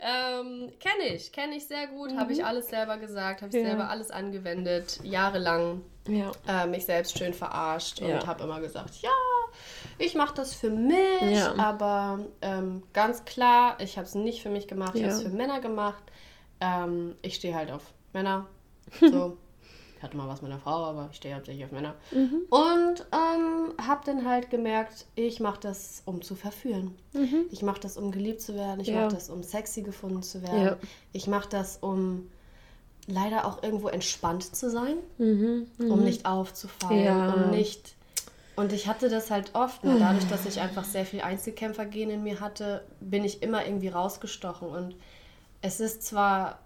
Ähm, 0.00 0.72
kenne 0.80 1.14
ich, 1.14 1.32
kenne 1.32 1.56
ich 1.56 1.66
sehr 1.66 1.86
gut. 1.88 2.12
Mhm. 2.12 2.18
Habe 2.18 2.32
ich 2.32 2.44
alles 2.44 2.68
selber 2.68 2.98
gesagt, 2.98 3.42
habe 3.42 3.56
ich 3.56 3.62
ja. 3.62 3.70
selber 3.70 3.88
alles 3.90 4.10
angewendet, 4.10 5.00
jahrelang. 5.02 5.82
Ja. 6.06 6.32
Äh, 6.46 6.66
mich 6.66 6.84
selbst 6.84 7.18
schön 7.18 7.32
verarscht 7.32 8.02
und 8.02 8.08
ja. 8.08 8.26
habe 8.26 8.44
immer 8.44 8.60
gesagt, 8.60 8.96
ja, 9.00 9.10
ich 9.96 10.14
mache 10.14 10.34
das 10.34 10.52
für 10.52 10.68
mich, 10.68 11.40
aber 11.56 12.18
ähm, 12.42 12.82
ganz 12.92 13.24
klar, 13.24 13.78
ich 13.80 13.96
habe 13.96 14.06
es 14.06 14.14
nicht 14.14 14.42
für 14.42 14.50
mich 14.50 14.68
gemacht, 14.68 14.94
ich 14.96 15.02
habe 15.02 15.14
es 15.14 15.22
für 15.22 15.30
Männer 15.30 15.60
gemacht. 15.60 16.02
Ähm, 16.60 17.14
ich 17.22 17.36
stehe 17.36 17.54
halt 17.54 17.70
auf 17.70 17.82
Männer. 18.12 18.46
So 19.00 19.38
hatte 20.04 20.16
mal 20.16 20.28
was 20.28 20.42
mit 20.42 20.50
einer 20.50 20.60
Frau, 20.60 20.84
aber 20.84 21.08
ich 21.10 21.16
stehe 21.16 21.34
hauptsächlich 21.34 21.64
auf 21.64 21.72
Männer. 21.72 21.94
Mhm. 22.12 22.42
Und 22.50 23.06
ähm, 23.12 23.72
habe 23.84 24.02
dann 24.04 24.28
halt 24.28 24.50
gemerkt, 24.50 25.06
ich 25.16 25.40
mache 25.40 25.58
das, 25.60 26.02
um 26.04 26.22
zu 26.22 26.34
verführen. 26.34 26.94
Mhm. 27.12 27.46
Ich 27.50 27.62
mache 27.62 27.80
das, 27.80 27.96
um 27.96 28.12
geliebt 28.12 28.40
zu 28.40 28.54
werden. 28.54 28.80
Ich 28.80 28.88
ja. 28.88 29.02
mache 29.02 29.14
das, 29.14 29.30
um 29.30 29.42
sexy 29.42 29.82
gefunden 29.82 30.22
zu 30.22 30.42
werden. 30.42 30.62
Ja. 30.62 30.76
Ich 31.12 31.26
mache 31.26 31.48
das, 31.48 31.78
um 31.80 32.30
leider 33.06 33.46
auch 33.46 33.62
irgendwo 33.62 33.88
entspannt 33.88 34.54
zu 34.54 34.70
sein, 34.70 34.96
mhm. 35.18 35.66
um 35.78 35.98
mhm. 35.98 36.04
nicht 36.04 36.26
aufzufallen, 36.26 37.04
ja. 37.04 37.32
um 37.32 37.50
nicht... 37.50 37.96
Und 38.56 38.72
ich 38.72 38.86
hatte 38.86 39.08
das 39.08 39.32
halt 39.32 39.56
oft, 39.56 39.82
ne? 39.82 39.96
dadurch, 39.98 40.28
dass 40.28 40.46
ich 40.46 40.60
einfach 40.60 40.84
sehr 40.84 41.04
viel 41.04 41.22
Einzelkämpfergehen 41.22 42.08
in 42.08 42.22
mir 42.22 42.38
hatte, 42.38 42.84
bin 43.00 43.24
ich 43.24 43.42
immer 43.42 43.66
irgendwie 43.66 43.88
rausgestochen. 43.88 44.68
Und 44.68 44.94
es 45.60 45.80
ist 45.80 46.04
zwar 46.04 46.60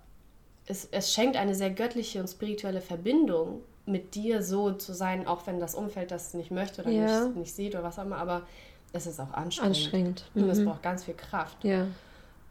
es, 0.69 0.89
es 0.91 1.13
schenkt 1.13 1.37
eine 1.37 1.55
sehr 1.55 1.71
göttliche 1.71 2.21
und 2.21 2.29
spirituelle 2.29 2.81
Verbindung, 2.81 3.63
mit 3.89 4.15
dir 4.15 4.43
so 4.43 4.73
zu 4.73 4.93
sein, 4.93 5.27
auch 5.27 5.47
wenn 5.47 5.59
das 5.61 5.75
Umfeld 5.75 6.11
das 6.11 6.35
nicht 6.35 6.51
möchte 6.51 6.83
oder 6.83 6.91
ja. 6.91 7.25
nicht, 7.25 7.37
nicht, 7.37 7.55
sieht 7.55 7.75
oder 7.75 7.85
was 7.85 7.99
auch 7.99 8.05
immer, 8.05 8.19
aber 8.19 8.47
es 8.93 9.07
ist 9.07 9.19
auch 9.19 9.33
anstrengend. 9.33 9.77
Anstrengend. 9.77 10.25
Mhm. 10.35 10.43
Und 10.43 10.51
es 10.51 10.59
mhm. 10.59 10.65
braucht 10.67 10.83
ganz 10.83 11.05
viel 11.05 11.15
Kraft. 11.15 11.65
Ja. 11.65 11.87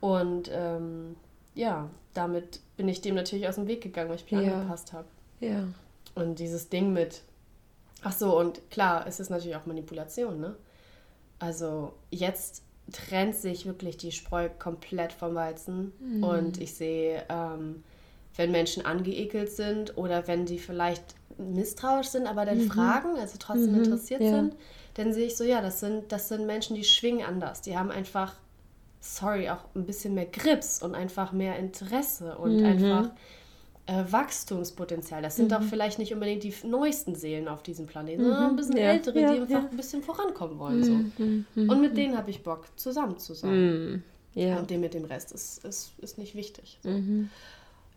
Und 0.02 0.50
ähm, 0.52 1.16
ja, 1.56 1.90
damit 2.14 2.60
bin 2.76 2.88
ich 2.88 3.02
dem 3.02 3.16
natürlich 3.16 3.48
aus 3.48 3.56
dem 3.56 3.68
Weg 3.68 3.82
gegangen, 3.82 4.10
weil 4.10 4.18
ich 4.18 4.32
mich 4.32 4.46
ja. 4.46 4.54
angepasst 4.54 4.94
habe. 4.94 5.08
Ja. 5.40 5.64
Und 6.16 6.40
dieses 6.40 6.70
Ding 6.70 6.94
mit, 6.94 7.22
ach 8.02 8.14
so, 8.14 8.38
und 8.38 8.70
klar, 8.72 9.06
es 9.08 9.20
ist 9.20 9.30
natürlich 9.30 9.56
auch 9.56 9.66
Manipulation, 9.66 10.40
ne? 10.40 10.56
Also 11.40 11.94
jetzt 12.10 12.64
trennt 12.92 13.36
sich 13.36 13.68
wirklich 13.68 13.98
die 13.98 14.12
Spreu 14.12 14.50
komplett 14.58 15.14
vom 15.14 15.36
Weizen 15.36 15.94
mhm. 16.00 16.24
und 16.24 16.60
ich 16.60 16.74
sehe 16.74 17.24
ähm, 17.30 17.84
wenn 18.38 18.52
Menschen 18.52 18.86
angeekelt 18.86 19.52
sind 19.52 19.98
oder 19.98 20.28
wenn 20.28 20.46
die 20.46 20.60
vielleicht 20.60 21.16
misstrauisch 21.38 22.08
sind, 22.08 22.28
aber 22.28 22.46
dann 22.46 22.60
mhm. 22.60 22.72
fragen, 22.72 23.18
also 23.20 23.36
trotzdem 23.40 23.74
mhm. 23.74 23.84
interessiert 23.84 24.22
ja. 24.22 24.32
sind, 24.32 24.56
dann 24.96 25.14
sehe 25.14 25.28
ich 25.28 25.38
so, 25.38 25.44
ja, 25.44 25.62
das 25.62 25.80
sind, 25.80 26.12
das 26.12 26.30
sind 26.30 26.46
Menschen, 26.48 26.76
die 26.76 26.84
schwingen 26.84 27.26
anders. 27.26 27.62
Die 27.62 27.78
haben 27.78 27.92
einfach, 27.92 28.34
sorry, 29.00 29.50
auch 29.50 29.64
ein 29.76 29.86
bisschen 29.86 30.16
mehr 30.16 30.26
Grips 30.26 30.82
und 30.82 30.96
einfach 30.96 31.32
mehr 31.32 31.58
Interesse 31.58 32.38
und 32.38 32.58
mhm. 32.58 32.66
einfach 32.66 33.12
äh, 33.86 34.04
Wachstumspotenzial. 34.10 35.22
Das 35.22 35.36
sind 35.36 35.52
mhm. 35.52 35.58
auch 35.58 35.64
vielleicht 35.64 36.00
nicht 36.00 36.14
unbedingt 36.14 36.44
die 36.44 36.54
neuesten 36.64 37.16
Seelen 37.16 37.48
auf 37.48 37.62
diesem 37.62 37.86
Planeten, 37.86 38.24
sondern 38.24 38.44
ein 38.44 38.52
mhm. 38.54 38.58
bisschen 38.58 38.78
ja. 38.78 38.84
ältere, 38.92 39.20
ja, 39.20 39.34
die 39.34 39.42
einfach 39.42 39.70
ein 39.70 39.78
bisschen 39.78 40.02
vorankommen 40.02 40.58
wollen. 40.58 40.84
So. 40.84 41.24
Mhm. 41.24 41.70
Und 41.70 41.82
mit 41.82 41.96
denen 41.96 42.18
habe 42.18 42.32
ich 42.32 42.42
Bock, 42.42 42.66
zusammen 42.76 43.18
zu 43.20 43.34
sein. 43.34 44.04
Ja. 44.34 44.60
Und 44.60 44.70
dem 44.70 44.82
mit 44.82 44.94
dem 44.94 45.06
Rest 45.06 45.32
ist, 45.32 45.64
ist, 45.66 45.94
ist 46.00 46.18
nicht 46.18 46.36
wichtig. 46.36 46.80
So. 46.84 46.90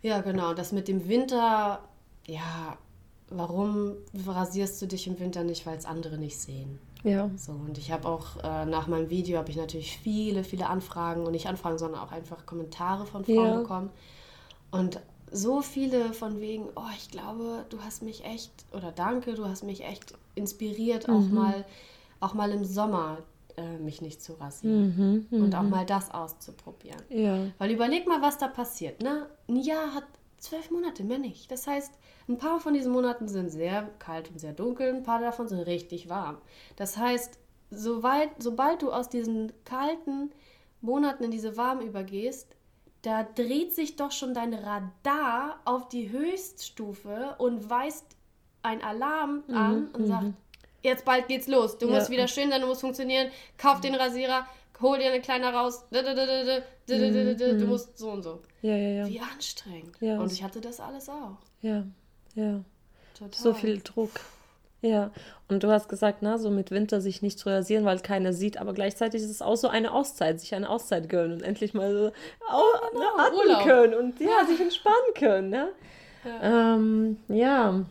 Ja, 0.03 0.21
genau. 0.21 0.55
Das 0.55 0.73
mit 0.73 0.89
dem 0.89 1.09
Winter, 1.09 1.81
ja, 2.27 2.77
warum 3.29 3.97
rasierst 4.27 4.81
du 4.83 4.87
dich 4.87 5.07
im 5.07 5.19
Winter 5.19 5.45
nicht, 5.45 5.67
weil 5.67 5.77
es 5.77 5.85
andere 5.85 6.19
nicht 6.19 6.39
sehen? 6.39 6.79
Ja. 7.03 7.31
So, 7.37 7.53
und 7.53 7.79
ich 7.79 7.91
habe 7.91 8.09
auch 8.09 8.37
äh, 8.43 8.67
nach 8.67 8.87
meinem 8.87 9.09
Video 9.09 9.39
habe 9.39 9.51
ich 9.51 9.57
natürlich 9.57 9.97
viele, 9.97 10.45
viele 10.45 10.67
Anfragen 10.67 11.25
und 11.25 11.33
nicht 11.33 11.47
Anfragen, 11.47 11.79
sondern 11.79 12.01
auch 12.01 12.13
einfach 12.13 12.45
Kommentare 12.45 13.07
von 13.07 13.25
Frauen 13.25 13.37
ja. 13.37 13.57
bekommen. 13.57 13.91
Und 14.71 15.01
so 15.33 15.63
viele 15.63 16.13
von 16.13 16.41
wegen, 16.41 16.65
oh, 16.75 16.91
ich 16.97 17.11
glaube, 17.11 17.65
du 17.71 17.81
hast 17.83 18.03
mich 18.03 18.25
echt, 18.25 18.53
oder 18.73 18.93
danke, 18.93 19.35
du 19.35 19.47
hast 19.47 19.65
mich 19.65 19.85
echt 19.85 20.15
inspiriert, 20.35 21.09
mhm. 21.09 21.15
auch 21.15 21.29
mal, 21.29 21.65
auch 22.21 22.35
mal 22.35 22.51
im 22.51 22.65
Sommer 22.65 23.19
äh, 23.61 23.79
mich 23.79 24.01
nicht 24.01 24.23
zu 24.23 24.33
rasieren. 24.35 25.27
Mhm, 25.31 25.43
und 25.43 25.55
auch 25.55 25.63
mhm. 25.63 25.71
mal 25.71 25.87
das 25.87 26.11
auszuprobieren. 26.11 27.03
Ja. 27.11 27.39
Weil 27.59 27.71
überleg 27.71 28.07
mal, 28.09 28.23
was 28.23 28.39
da 28.39 28.49
passiert. 28.49 29.03
Ne? 29.03 29.29
Ein 29.49 29.57
Jahr 29.57 29.95
hat 29.95 30.05
zwölf 30.39 30.71
Monate, 30.71 31.05
mehr 31.05 31.19
nicht. 31.19 31.51
Das 31.51 31.67
heißt, 31.67 31.93
ein 32.29 32.39
paar 32.39 32.61
von 32.61 32.73
diesen 32.73 32.93
Monaten 32.93 33.29
sind 33.29 33.51
sehr 33.51 33.91
kalt 33.99 34.31
und 34.31 34.39
sehr 34.39 34.55
dunkel, 34.55 34.95
ein 34.95 35.03
paar 35.03 35.21
davon 35.21 35.49
sind 35.49 35.61
richtig 35.61 36.09
warm. 36.09 36.39
Das 36.77 36.97
heißt, 36.97 37.39
soweit, 37.71 38.31
sobald 38.39 38.83
du 38.83 38.93
aus 38.93 39.09
diesen 39.11 39.53
kalten 39.65 40.31
Monaten 40.81 41.25
in 41.25 41.31
diese 41.31 41.57
warmen 41.57 41.87
übergehst, 41.87 42.57
da 43.03 43.23
dreht 43.23 43.75
sich 43.75 43.97
doch 43.97 44.13
schon 44.13 44.35
dein 44.35 44.55
Radar 44.55 45.61
auf 45.65 45.89
die 45.89 46.11
Höchststufe 46.11 47.35
und 47.39 47.69
weist 47.69 48.05
ein 48.63 48.83
Alarm 48.83 49.43
an 49.49 49.81
mhm, 49.81 49.89
und 49.95 50.07
sagt, 50.07 50.25
mhm 50.25 50.35
jetzt 50.83 51.05
bald 51.05 51.29
geht's 51.29 51.47
los. 51.47 51.79
Du 51.79 51.89
ja. 51.89 51.95
musst 51.95 52.11
wieder 52.11 52.29
schön 52.29 52.51
sein, 52.51 52.61
du 52.61 52.67
musst 52.67 52.81
funktionieren. 52.81 53.31
Kauf 53.59 53.81
den 53.81 53.95
Rasierer, 53.95 54.47
hol 54.81 54.99
dir 54.99 55.13
eine 55.13 55.21
kleine 55.21 55.53
raus. 55.53 55.85
Du 55.91 57.67
musst 57.67 57.99
so 57.99 58.11
und 58.11 58.23
so. 58.23 58.41
Ja, 58.63 58.77
ja, 58.77 58.89
ja. 58.89 59.09
Wie 59.09 59.21
anstrengend. 59.21 59.97
Ja. 60.01 60.19
Und 60.19 60.33
ich 60.33 60.43
hatte 60.43 60.61
das 60.61 60.81
alles 60.81 61.09
auch. 61.09 61.39
Ja, 61.63 61.85
ja. 62.35 62.61
Total. 63.19 63.43
So 63.43 63.55
viel 63.55 63.81
Druck. 63.81 64.21
Ja, 64.83 65.11
und 65.49 65.63
du 65.63 65.71
hast 65.71 65.91
gesagt, 65.91 66.19
na, 66.23 66.39
so 66.39 66.49
mit 66.49 66.71
Winter 66.71 67.03
sich 67.03 67.21
nicht 67.21 67.39
zu 67.39 67.51
rasieren, 67.51 67.85
weil 67.85 68.01
keiner 68.01 68.33
sieht, 68.33 68.57
aber 68.57 68.73
gleichzeitig 68.73 69.21
ist 69.21 69.31
es 69.31 69.43
auch 69.43 69.57
so 69.57 69.69
eine 69.69 69.93
Auszeit, 69.93 70.41
sich 70.41 70.55
eine 70.55 70.71
Auszeit 70.71 71.11
gönnen 71.11 71.35
und 71.35 71.43
endlich 71.43 71.75
mal 71.75 71.93
so 71.93 72.13
oh, 72.51 72.89
genau, 72.93 73.17
atmen 73.19 73.39
Urlaub. 73.39 73.63
können 73.65 73.95
und 73.95 74.21
ja, 74.21 74.29
ja, 74.41 74.47
sich 74.47 74.59
entspannen 74.59 75.15
können, 75.15 75.51
ne? 75.51 75.69
Ja. 76.25 76.75
Ähm, 76.75 77.19
ja. 77.29 77.85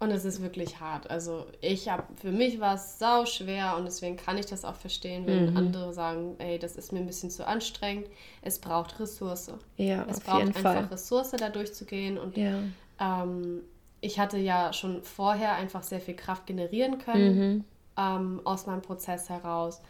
Und 0.00 0.12
es 0.12 0.24
ist 0.24 0.40
wirklich 0.40 0.78
hart. 0.78 1.10
Also 1.10 1.46
ich 1.60 1.88
habe, 1.88 2.04
für 2.20 2.30
mich 2.30 2.60
war 2.60 2.76
es 2.76 3.00
sau 3.00 3.26
schwer 3.26 3.76
und 3.76 3.84
deswegen 3.84 4.16
kann 4.16 4.38
ich 4.38 4.46
das 4.46 4.64
auch 4.64 4.76
verstehen, 4.76 5.26
wenn 5.26 5.50
mhm. 5.50 5.56
andere 5.56 5.92
sagen, 5.92 6.36
ey, 6.38 6.58
das 6.58 6.76
ist 6.76 6.92
mir 6.92 7.00
ein 7.00 7.06
bisschen 7.06 7.30
zu 7.30 7.44
anstrengend. 7.44 8.06
Es 8.40 8.60
braucht 8.60 9.00
Ressource. 9.00 9.50
Ja, 9.76 10.06
es 10.08 10.20
braucht 10.20 10.42
einfach 10.42 10.60
Fall. 10.60 10.84
Ressource, 10.84 11.32
da 11.32 11.48
durchzugehen. 11.48 12.16
Und 12.16 12.36
ja. 12.36 12.60
ähm, 13.00 13.62
ich 14.00 14.20
hatte 14.20 14.38
ja 14.38 14.72
schon 14.72 15.02
vorher 15.02 15.54
einfach 15.54 15.82
sehr 15.82 16.00
viel 16.00 16.14
Kraft 16.14 16.46
generieren 16.46 16.98
können 16.98 17.38
mhm. 17.38 17.64
ähm, 17.96 18.40
aus 18.44 18.66
meinem 18.66 18.82
Prozess 18.82 19.28
heraus. 19.28 19.80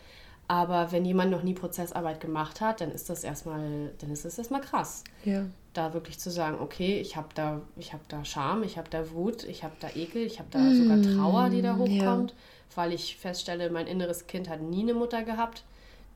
Aber 0.50 0.92
wenn 0.92 1.04
jemand 1.04 1.30
noch 1.30 1.42
nie 1.42 1.52
Prozessarbeit 1.52 2.20
gemacht 2.20 2.62
hat, 2.62 2.80
dann 2.80 2.90
ist 2.90 3.10
das 3.10 3.22
erstmal, 3.22 3.92
dann 3.98 4.10
ist 4.10 4.24
das 4.24 4.38
erstmal 4.38 4.62
krass. 4.62 5.04
Ja. 5.24 5.44
Da 5.74 5.92
wirklich 5.92 6.18
zu 6.18 6.30
sagen, 6.30 6.56
okay, 6.58 6.98
ich 7.00 7.16
habe 7.16 7.28
da, 7.34 7.60
ich 7.76 7.92
habe 7.92 8.02
da 8.08 8.24
Scham, 8.24 8.62
ich 8.62 8.78
habe 8.78 8.88
da 8.88 9.10
Wut, 9.12 9.44
ich 9.44 9.62
habe 9.62 9.74
da 9.78 9.88
Ekel, 9.94 10.22
ich 10.22 10.38
habe 10.38 10.48
da 10.50 10.58
mm, 10.58 10.82
sogar 10.82 11.02
Trauer, 11.02 11.50
die 11.50 11.60
da 11.60 11.76
hochkommt, 11.76 12.30
ja. 12.30 12.36
weil 12.76 12.94
ich 12.94 13.18
feststelle, 13.18 13.68
mein 13.68 13.86
inneres 13.86 14.26
Kind 14.26 14.48
hat 14.48 14.62
nie 14.62 14.82
eine 14.82 14.94
Mutter 14.94 15.22
gehabt, 15.22 15.64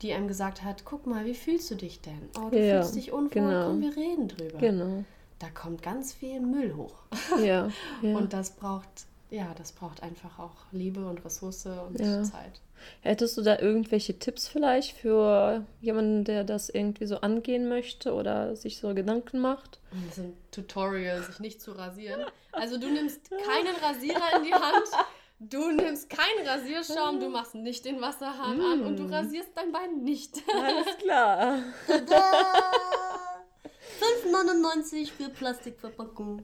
die 0.01 0.11
einem 0.13 0.27
gesagt 0.27 0.63
hat, 0.63 0.83
guck 0.83 1.05
mal, 1.05 1.25
wie 1.25 1.35
fühlst 1.35 1.69
du 1.69 1.75
dich 1.75 2.01
denn? 2.01 2.29
Oh, 2.35 2.49
du 2.49 2.59
ja, 2.59 2.77
fühlst 2.77 2.95
dich 2.95 3.11
unwohl, 3.11 3.29
genau. 3.29 3.67
komm, 3.67 3.81
wir 3.81 3.95
reden 3.95 4.27
drüber. 4.27 4.57
Genau. 4.57 5.05
Da 5.37 5.49
kommt 5.49 5.83
ganz 5.83 6.11
viel 6.11 6.39
Müll 6.39 6.75
hoch. 6.75 6.95
Ja, 7.37 7.69
ja. 8.01 8.17
Und 8.17 8.33
das 8.33 8.49
braucht, 8.49 8.87
ja, 9.29 9.53
das 9.59 9.73
braucht 9.73 10.01
einfach 10.01 10.39
auch 10.39 10.55
Liebe 10.71 11.05
und 11.05 11.23
Ressource 11.23 11.67
und 11.67 11.97
Zeit. 11.97 12.61
Hättest 13.01 13.37
du 13.37 13.41
da 13.41 13.59
irgendwelche 13.59 14.17
Tipps 14.17 14.47
vielleicht 14.47 14.95
für 14.97 15.65
jemanden, 15.81 16.23
der 16.23 16.43
das 16.43 16.69
irgendwie 16.69 17.05
so 17.05 17.17
angehen 17.17 17.67
möchte 17.67 18.13
oder 18.13 18.55
sich 18.55 18.77
so 18.77 18.93
Gedanken 18.93 19.39
macht? 19.39 19.79
Das 19.91 20.17
ist 20.17 20.23
ein 20.23 20.37
Tutorial, 20.51 21.21
sich 21.23 21.39
nicht 21.39 21.61
zu 21.61 21.71
rasieren. 21.73 22.25
Also 22.51 22.77
du 22.77 22.87
nimmst 22.87 23.29
keinen 23.29 23.75
Rasierer 23.81 24.37
in 24.37 24.43
die 24.43 24.53
Hand, 24.53 24.87
du 25.39 25.71
nimmst 25.71 26.09
keinen 26.09 26.47
Rasierschaum, 26.47 27.19
du 27.19 27.29
machst 27.29 27.55
nicht 27.55 27.85
den 27.85 27.99
Wasserhahn 28.01 28.57
mm. 28.57 28.65
an 28.65 28.81
und 28.83 28.97
du 28.97 29.03
mm. 29.03 29.13
rasierst 29.13 29.49
dein 29.55 29.71
Bein 29.71 30.03
nicht. 30.03 30.41
Alles 30.53 30.97
klar. 30.97 31.57
5,99 34.03 35.11
für 35.11 35.29
Plastikverpackung. 35.29 36.43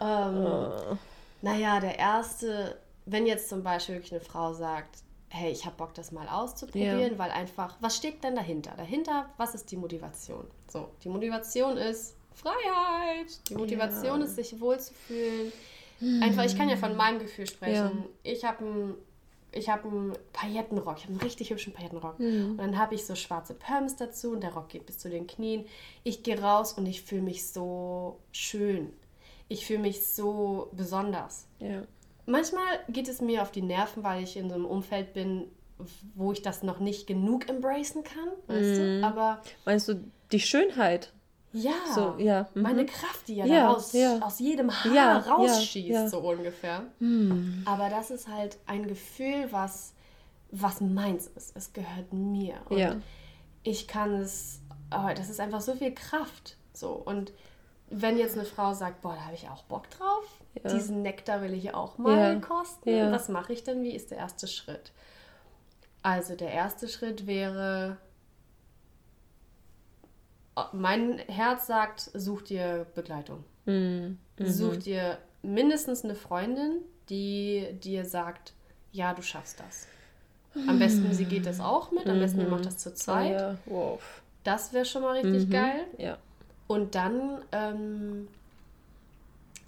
Ähm, 0.00 0.46
oh. 0.46 0.96
Naja, 1.40 1.80
der 1.80 1.98
erste, 1.98 2.78
wenn 3.04 3.26
jetzt 3.26 3.48
zum 3.48 3.62
Beispiel 3.62 3.96
wirklich 3.96 4.12
eine 4.12 4.20
Frau 4.20 4.52
sagt, 4.52 5.02
hey, 5.32 5.50
ich 5.50 5.64
habe 5.64 5.76
Bock, 5.76 5.94
das 5.94 6.12
mal 6.12 6.28
auszuprobieren, 6.28 7.12
ja. 7.12 7.18
weil 7.18 7.30
einfach, 7.30 7.76
was 7.80 7.96
steckt 7.96 8.24
denn 8.24 8.36
dahinter? 8.36 8.74
Dahinter, 8.76 9.30
was 9.38 9.54
ist 9.54 9.70
die 9.70 9.76
Motivation? 9.76 10.46
So, 10.68 10.88
die 11.02 11.08
Motivation 11.08 11.76
ist 11.76 12.16
Freiheit. 12.34 13.48
Die 13.48 13.54
Motivation 13.54 14.20
ja. 14.20 14.26
ist, 14.26 14.36
sich 14.36 14.60
wohlzufühlen. 14.60 15.52
Einfach, 16.20 16.44
ich 16.44 16.56
kann 16.56 16.68
ja 16.68 16.76
von 16.76 16.96
meinem 16.96 17.20
Gefühl 17.20 17.46
sprechen. 17.46 18.04
Ja. 18.24 18.32
Ich 18.32 18.44
habe 18.44 18.64
einen 18.64 18.94
ich 19.54 19.68
habe 19.68 19.86
einen 19.86 20.12
Paillettenrock, 20.32 20.96
ich 20.96 21.04
habe 21.04 21.12
einen 21.12 21.20
richtig 21.20 21.50
hübschen 21.50 21.72
Paillettenrock. 21.72 22.18
Mhm. 22.18 22.52
Und 22.52 22.58
dann 22.58 22.78
habe 22.78 22.94
ich 22.94 23.04
so 23.04 23.14
schwarze 23.14 23.54
Perms 23.54 23.96
dazu 23.96 24.30
und 24.30 24.42
der 24.42 24.54
Rock 24.54 24.70
geht 24.70 24.86
bis 24.86 24.98
zu 24.98 25.10
den 25.10 25.26
Knien. 25.26 25.66
Ich 26.04 26.22
gehe 26.22 26.40
raus 26.40 26.72
und 26.72 26.86
ich 26.86 27.02
fühle 27.02 27.22
mich 27.22 27.46
so 27.46 28.18
schön. 28.32 28.92
Ich 29.48 29.66
fühle 29.66 29.80
mich 29.80 30.06
so 30.06 30.70
besonders. 30.72 31.46
Ja. 31.58 31.82
Manchmal 32.26 32.80
geht 32.88 33.08
es 33.08 33.20
mir 33.20 33.42
auf 33.42 33.50
die 33.50 33.62
Nerven, 33.62 34.04
weil 34.04 34.22
ich 34.22 34.36
in 34.36 34.48
so 34.48 34.54
einem 34.54 34.64
Umfeld 34.64 35.12
bin, 35.12 35.48
wo 36.14 36.32
ich 36.32 36.42
das 36.42 36.62
noch 36.62 36.78
nicht 36.78 37.06
genug 37.06 37.48
embracen 37.48 38.04
kann, 38.04 38.28
weißt 38.46 38.80
mhm. 38.80 39.00
du? 39.00 39.06
Aber 39.06 39.42
meinst 39.64 39.88
du 39.88 40.04
die 40.30 40.40
Schönheit? 40.40 41.12
Ja, 41.52 41.72
so, 41.94 42.14
ja. 42.18 42.48
Mhm. 42.54 42.62
meine 42.62 42.86
Kraft, 42.86 43.28
die 43.28 43.36
ja, 43.36 43.44
ja, 43.44 43.60
daraus, 43.66 43.92
ja. 43.92 44.18
aus 44.20 44.38
jedem 44.38 44.70
Haar 44.70 44.94
ja, 44.94 45.18
rausschießt, 45.18 46.08
so 46.08 46.20
ungefähr. 46.20 46.84
Mhm. 46.98 47.62
Aber 47.66 47.90
das 47.90 48.10
ist 48.10 48.28
halt 48.28 48.58
ein 48.66 48.86
Gefühl, 48.86 49.48
was, 49.50 49.92
was 50.50 50.80
meins 50.80 51.26
ist. 51.26 51.54
Es 51.54 51.72
gehört 51.72 52.12
mir. 52.12 52.54
Und 52.70 52.78
ja. 52.78 52.96
ich 53.64 53.86
kann 53.86 54.14
es, 54.14 54.60
oh, 54.90 55.10
das 55.14 55.28
ist 55.28 55.40
einfach 55.40 55.60
so 55.60 55.74
viel 55.74 55.92
Kraft. 55.92 56.56
So. 56.72 56.92
Und 56.92 57.32
wenn 57.90 58.16
jetzt 58.16 58.36
eine 58.36 58.46
Frau 58.46 58.72
sagt, 58.72 59.02
boah, 59.02 59.14
da 59.14 59.24
habe 59.26 59.34
ich 59.34 59.48
auch 59.50 59.62
Bock 59.64 59.90
drauf, 59.90 60.24
diesen 60.70 61.02
Nektar 61.02 61.42
will 61.42 61.54
ich 61.54 61.74
auch 61.74 61.98
mal 61.98 62.40
kosten, 62.40 63.10
was 63.10 63.28
mache 63.28 63.52
ich 63.52 63.64
denn? 63.64 63.82
Wie 63.82 63.94
ist 63.94 64.10
der 64.10 64.18
erste 64.18 64.46
Schritt? 64.46 64.92
Also 66.02 66.34
der 66.34 66.50
erste 66.50 66.88
Schritt 66.88 67.26
wäre, 67.26 67.96
mein 70.72 71.18
Herz 71.18 71.66
sagt, 71.66 72.10
such 72.12 72.42
dir 72.42 72.86
Begleitung. 72.94 73.44
Mhm. 73.66 74.18
Such 74.38 74.76
dir 74.76 75.18
mindestens 75.42 76.04
eine 76.04 76.14
Freundin, 76.14 76.80
die 77.08 77.68
dir 77.82 78.04
sagt, 78.04 78.52
ja, 78.90 79.14
du 79.14 79.22
schaffst 79.22 79.60
das. 79.60 79.86
Am 80.68 80.78
besten, 80.78 81.12
sie 81.14 81.24
geht 81.24 81.46
das 81.46 81.60
auch 81.60 81.92
mit, 81.92 82.06
am 82.06 82.18
besten, 82.18 82.40
ihr 82.40 82.48
macht 82.48 82.66
das 82.66 82.76
zu 82.76 82.92
zweit. 82.92 83.40
Ja, 83.40 83.56
wow. 83.64 84.00
Das 84.44 84.72
wäre 84.72 84.84
schon 84.84 85.02
mal 85.02 85.16
richtig 85.16 85.46
mhm. 85.46 85.50
geil. 85.50 85.86
Ja. 85.96 86.18
Und 86.66 86.94
dann 86.94 87.42
ähm, 87.52 88.28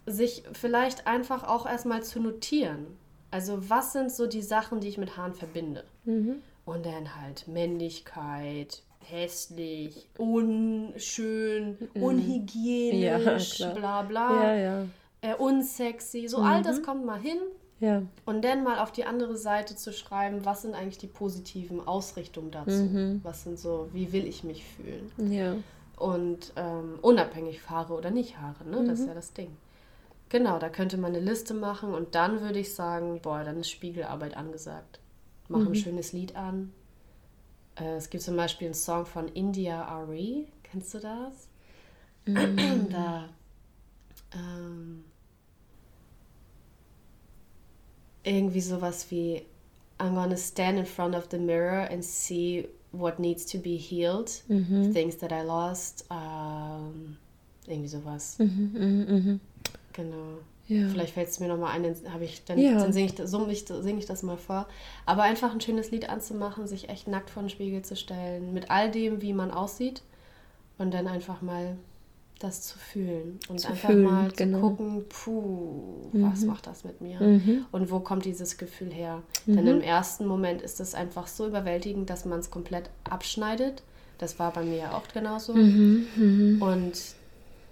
sich 0.07 0.45
vielleicht 0.53 1.07
einfach 1.07 1.45
auch 1.45 1.67
erstmal 1.67 2.03
zu 2.03 2.21
notieren. 2.21 2.87
Also, 3.31 3.69
was 3.69 3.93
sind 3.93 4.13
so 4.13 4.27
die 4.27 4.43
Sachen, 4.43 4.81
die 4.81 4.89
ich 4.89 4.99
mit 4.99 5.17
Haaren 5.17 5.35
verbinde? 5.35 5.85
Mhm. 6.05 6.37
Und 6.65 6.87
dann 6.87 7.21
halt 7.21 7.49
Männlichkeit, 7.49 8.83
hässlich, 9.01 10.09
unschön, 10.17 11.77
mhm. 11.95 12.03
unhygienisch, 12.03 13.61
ja, 13.61 13.71
bla 13.71 14.03
bla, 14.03 14.43
ja, 14.43 14.55
ja. 14.55 14.87
Äh, 15.21 15.35
unsexy. 15.35 16.29
So 16.29 16.39
mhm. 16.39 16.45
all 16.45 16.63
das 16.63 16.83
kommt 16.83 17.05
mal 17.05 17.21
hin. 17.21 17.39
Und 18.25 18.45
dann 18.45 18.63
mal 18.63 18.79
auf 18.79 18.93
die 18.93 19.05
andere 19.05 19.37
Seite 19.37 19.77
zu 19.77 19.93
schreiben, 19.93 20.45
was 20.45 20.63
sind 20.63 20.75
eigentlich 20.75 20.99
die 20.99 21.07
positiven 21.07 21.87
Ausrichtungen 21.87 22.51
dazu? 22.51 22.71
Mhm. 22.71 23.21
Was 23.23 23.45
sind 23.45 23.59
so, 23.59 23.89
wie 23.93 24.13
will 24.13 24.27
ich 24.27 24.45
mich 24.45 24.65
fühlen? 24.65 25.11
Und 25.97 26.53
ähm, 26.57 26.99
unabhängig 27.03 27.69
Haare 27.69 27.95
oder 27.95 28.11
nicht 28.11 28.39
Haare, 28.39 28.65
ne? 28.65 28.85
Das 28.85 28.99
ist 28.99 29.03
mhm. 29.03 29.09
ja 29.09 29.15
das 29.15 29.33
Ding. 29.33 29.57
Genau, 30.29 30.59
da 30.59 30.69
könnte 30.69 30.97
man 30.97 31.15
eine 31.15 31.25
Liste 31.25 31.55
machen 31.55 31.95
und 31.95 32.15
dann 32.15 32.41
würde 32.41 32.59
ich 32.59 32.75
sagen, 32.75 33.21
boah, 33.23 33.45
dann 33.45 33.61
ist 33.61 33.71
Spiegelarbeit 33.71 34.37
angesagt. 34.37 34.99
Mach 35.49 35.61
ein 35.61 35.69
mhm. 35.69 35.75
schönes 35.75 36.13
Lied 36.13 36.35
an, 36.35 36.73
äh, 37.77 37.97
es 37.97 38.11
gibt 38.11 38.23
zum 38.23 38.37
Beispiel 38.37 38.69
einen 38.69 38.75
Song 38.75 39.07
von 39.07 39.29
India 39.29 39.85
Ari. 39.85 40.49
Kennst 40.63 40.95
du 40.95 40.99
das? 40.99 41.49
Mm. 42.27 42.89
da. 42.91 43.29
Ähm, 44.33 45.05
irgendwie 48.25 48.61
sowas 48.61 49.11
wie 49.11 49.43
I'm 49.99 50.15
gonna 50.15 50.37
stand 50.37 50.79
in 50.79 50.87
front 50.87 51.15
of 51.15 51.29
the 51.31 51.39
mirror 51.39 51.89
and 51.91 52.05
see 52.05 52.69
what 52.91 53.19
needs 53.19 53.45
to 53.47 53.59
be 53.59 53.77
healed, 53.77 54.43
mhm. 54.49 54.93
things 54.93 55.17
that 55.19 55.31
I 55.31 55.43
lost. 55.43 56.07
Ähm, 56.11 57.17
irgendwie 57.67 57.89
sowas. 57.89 58.39
Mhm, 58.39 58.71
mh, 58.75 59.13
mh. 59.13 59.41
Genau. 59.95 60.39
Ja. 60.67 60.89
Vielleicht 60.89 61.15
fällt 61.15 61.29
es 61.29 61.41
mir 61.41 61.49
nochmal 61.49 61.73
ein, 61.73 61.83
dann, 61.83 62.23
ich, 62.23 62.45
dann, 62.45 62.59
ja. 62.59 62.79
dann 62.79 62.93
singe 62.93 63.07
ich, 63.07 63.19
so, 63.29 63.83
sing 63.83 63.99
ich 63.99 64.07
das 64.07 64.23
mal 64.23 64.39
vor. 64.39 64.67
Aber 65.05 65.23
einfach 65.23 65.53
ein 65.53 65.61
schönes 65.61 65.91
Lied 65.91 66.09
anzumachen, 66.09 66.67
sich 66.67 66.89
echt 66.89 67.07
nackt 67.07 67.31
vor 67.31 67.43
den 67.43 67.51
Spiegel 67.51 67.83
zu 67.83 67.97
stellen, 67.97 68.55
mit 68.55 68.71
all 68.71 68.91
dem, 68.91 69.21
wie 69.21 69.35
man 69.35 69.51
aussieht 69.51 70.03
und 70.79 70.93
dann 70.95 71.07
einfach 71.07 71.43
mal 71.43 71.77
das 72.39 72.63
zu 72.63 72.79
fühlen 72.79 73.39
und 73.49 73.61
zu 73.61 73.69
einfach 73.69 73.91
fühlen, 73.91 74.03
mal 74.03 74.31
genau. 74.35 74.59
zu 74.59 74.63
gucken, 74.63 75.05
puh, 75.09 76.11
mhm. 76.13 76.31
was 76.31 76.45
macht 76.45 76.67
das 76.67 76.85
mit 76.85 77.01
mir 77.01 77.21
mhm. 77.21 77.67
und 77.71 77.91
wo 77.91 78.01
kommt 78.01 78.25
dieses 78.25 78.59
Gefühl 78.59 78.93
her? 78.93 79.23
Mhm. 79.47 79.57
Denn 79.57 79.67
im 79.67 79.81
ersten 79.81 80.27
Moment 80.27 80.63
ist 80.63 80.81
es 80.81 80.95
einfach 80.95 81.27
so 81.27 81.47
überwältigend, 81.47 82.11
dass 82.11 82.25
man 82.25 82.41
es 82.41 82.51
komplett 82.51 82.91
abschneidet. 83.09 83.83
Das 84.19 84.39
war 84.39 84.53
bei 84.53 84.65
mir 84.65 84.77
ja 84.77 84.93
auch 84.97 85.07
genauso. 85.13 85.55
Mhm. 85.55 86.07
Mhm. 86.17 86.63
Und 86.63 86.93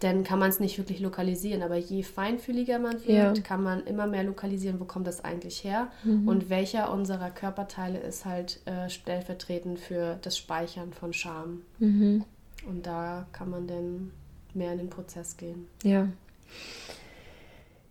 dann 0.02 0.24
kann 0.24 0.38
man 0.38 0.50
es 0.50 0.60
nicht 0.60 0.78
wirklich 0.78 1.00
lokalisieren. 1.00 1.62
Aber 1.62 1.76
je 1.76 2.02
feinfühliger 2.02 2.78
man 2.78 2.94
wird, 3.06 3.36
ja. 3.36 3.42
kann 3.42 3.62
man 3.62 3.84
immer 3.86 4.06
mehr 4.06 4.24
lokalisieren, 4.24 4.80
wo 4.80 4.84
kommt 4.84 5.06
das 5.06 5.24
eigentlich 5.24 5.64
her 5.64 5.90
mhm. 6.04 6.26
und 6.26 6.50
welcher 6.50 6.92
unserer 6.92 7.30
Körperteile 7.30 7.98
ist 7.98 8.24
halt 8.24 8.60
äh, 8.66 8.88
stellvertretend 8.88 9.78
für 9.78 10.18
das 10.22 10.36
Speichern 10.36 10.92
von 10.92 11.12
Scham. 11.12 11.62
Mhm. 11.78 12.24
Und 12.68 12.86
da 12.86 13.26
kann 13.32 13.50
man 13.50 13.66
dann 13.66 14.12
mehr 14.54 14.72
in 14.72 14.78
den 14.78 14.90
Prozess 14.90 15.36
gehen. 15.36 15.66
Ja. 15.82 16.08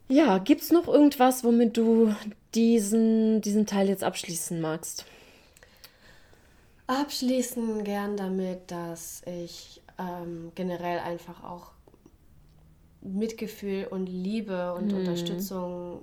Ja, 0.08 0.40
gibt 0.40 0.62
es 0.62 0.72
noch 0.72 0.88
irgendwas, 0.88 1.44
womit 1.44 1.78
du 1.78 2.14
diesen, 2.54 3.42
diesen 3.42 3.66
Teil 3.66 3.88
jetzt 3.88 4.04
abschließen 4.04 4.60
magst? 4.60 5.06
Abschließen 6.88 7.86
gern 7.86 8.18
damit, 8.18 8.70
dass 8.70 9.22
ich 9.26 9.82
ähm, 9.98 10.52
generell 10.56 11.00
einfach 11.00 11.44
auch 11.44 11.72
Mitgefühl 13.02 13.88
und 13.90 14.08
Liebe 14.08 14.74
und 14.74 14.92
mm. 14.92 14.96
Unterstützung 14.96 16.02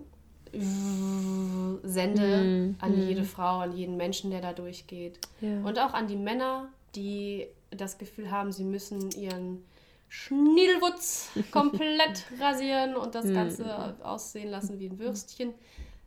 sende 1.83 2.23
mm. 2.23 2.77
an 2.81 2.97
mm. 2.97 3.09
jede 3.09 3.25
Frau, 3.25 3.59
an 3.59 3.77
jeden 3.77 3.97
Menschen, 3.97 4.31
der 4.31 4.41
da 4.41 4.53
durchgeht. 4.53 5.19
Ja. 5.41 5.61
Und 5.65 5.79
auch 5.79 5.93
an 5.93 6.07
die 6.07 6.17
Männer, 6.17 6.69
die 6.95 7.47
das 7.71 7.99
Gefühl 7.99 8.31
haben, 8.31 8.53
sie 8.53 8.65
müssen 8.65 9.11
ihren 9.13 9.65
Schniedelwutz 10.09 11.31
komplett 11.53 12.25
rasieren 12.41 12.97
und 12.97 13.15
das 13.15 13.27
mm. 13.27 13.35
Ganze 13.35 13.97
aussehen 14.03 14.51
lassen 14.51 14.79
wie 14.79 14.87
ein 14.87 14.99
Würstchen. 14.99 15.53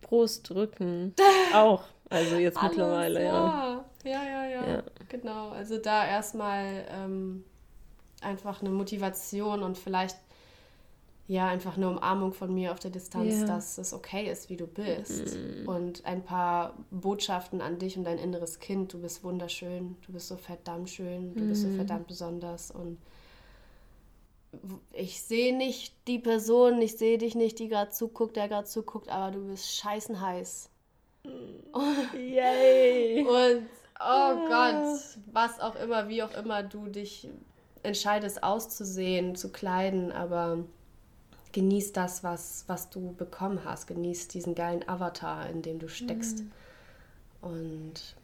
Brust, 0.00 0.50
Rücken, 0.50 1.14
auch. 1.54 1.84
Also 2.10 2.36
jetzt 2.36 2.58
Alles, 2.58 2.72
mittlerweile, 2.72 3.24
ja. 3.24 3.84
Ja, 4.04 4.10
ja, 4.24 4.44
ja, 4.46 4.68
ja. 4.68 4.82
Genau. 5.08 5.50
Also 5.50 5.78
da 5.78 6.06
erstmal 6.06 6.84
ähm, 6.90 7.44
einfach 8.20 8.60
eine 8.60 8.70
Motivation 8.70 9.62
und 9.62 9.78
vielleicht 9.78 10.16
ja, 11.32 11.48
einfach 11.48 11.78
eine 11.78 11.88
Umarmung 11.88 12.34
von 12.34 12.52
mir 12.52 12.72
auf 12.72 12.78
der 12.78 12.90
Distanz, 12.90 13.40
ja. 13.40 13.46
dass 13.46 13.78
es 13.78 13.94
okay 13.94 14.30
ist, 14.30 14.50
wie 14.50 14.58
du 14.58 14.66
bist. 14.66 15.34
Mhm. 15.34 15.66
Und 15.66 16.04
ein 16.04 16.22
paar 16.22 16.74
Botschaften 16.90 17.62
an 17.62 17.78
dich 17.78 17.96
und 17.96 18.04
dein 18.04 18.18
inneres 18.18 18.58
Kind. 18.58 18.92
Du 18.92 19.00
bist 19.00 19.24
wunderschön, 19.24 19.96
du 20.06 20.12
bist 20.12 20.28
so 20.28 20.36
verdammt 20.36 20.90
schön, 20.90 21.34
du 21.34 21.40
mhm. 21.44 21.48
bist 21.48 21.62
so 21.62 21.68
mhm. 21.68 21.76
verdammt 21.76 22.06
besonders. 22.06 22.70
Und 22.70 22.98
ich 24.92 25.22
sehe 25.22 25.56
nicht 25.56 25.94
die 26.06 26.18
Person, 26.18 26.82
ich 26.82 26.98
sehe 26.98 27.16
dich 27.16 27.34
nicht, 27.34 27.58
die 27.58 27.68
gerade 27.68 27.90
zuguckt, 27.90 28.36
der 28.36 28.48
gerade 28.48 28.68
zuguckt, 28.68 29.08
aber 29.08 29.34
du 29.34 29.46
bist 29.46 29.74
scheißen 29.74 30.20
heiß. 30.20 30.68
Yay! 32.14 33.20
und 33.26 33.68
oh 33.98 34.34
Gott, 34.48 34.98
was 35.32 35.60
auch 35.60 35.76
immer, 35.76 36.10
wie 36.10 36.22
auch 36.22 36.34
immer 36.34 36.62
du 36.62 36.88
dich 36.88 37.26
entscheidest 37.82 38.42
auszusehen, 38.42 39.34
zu 39.34 39.50
kleiden, 39.50 40.12
aber 40.12 40.58
genieß 41.52 41.92
das, 41.92 42.24
was, 42.24 42.64
was 42.66 42.90
du 42.90 43.14
bekommen 43.14 43.60
hast. 43.64 43.86
Genieß 43.86 44.28
diesen 44.28 44.54
geilen 44.54 44.88
Avatar, 44.88 45.48
in 45.48 45.62
dem 45.62 45.78
du 45.78 45.88
steckst. 45.88 46.40
Mhm. 46.40 46.50
Und 47.42 48.16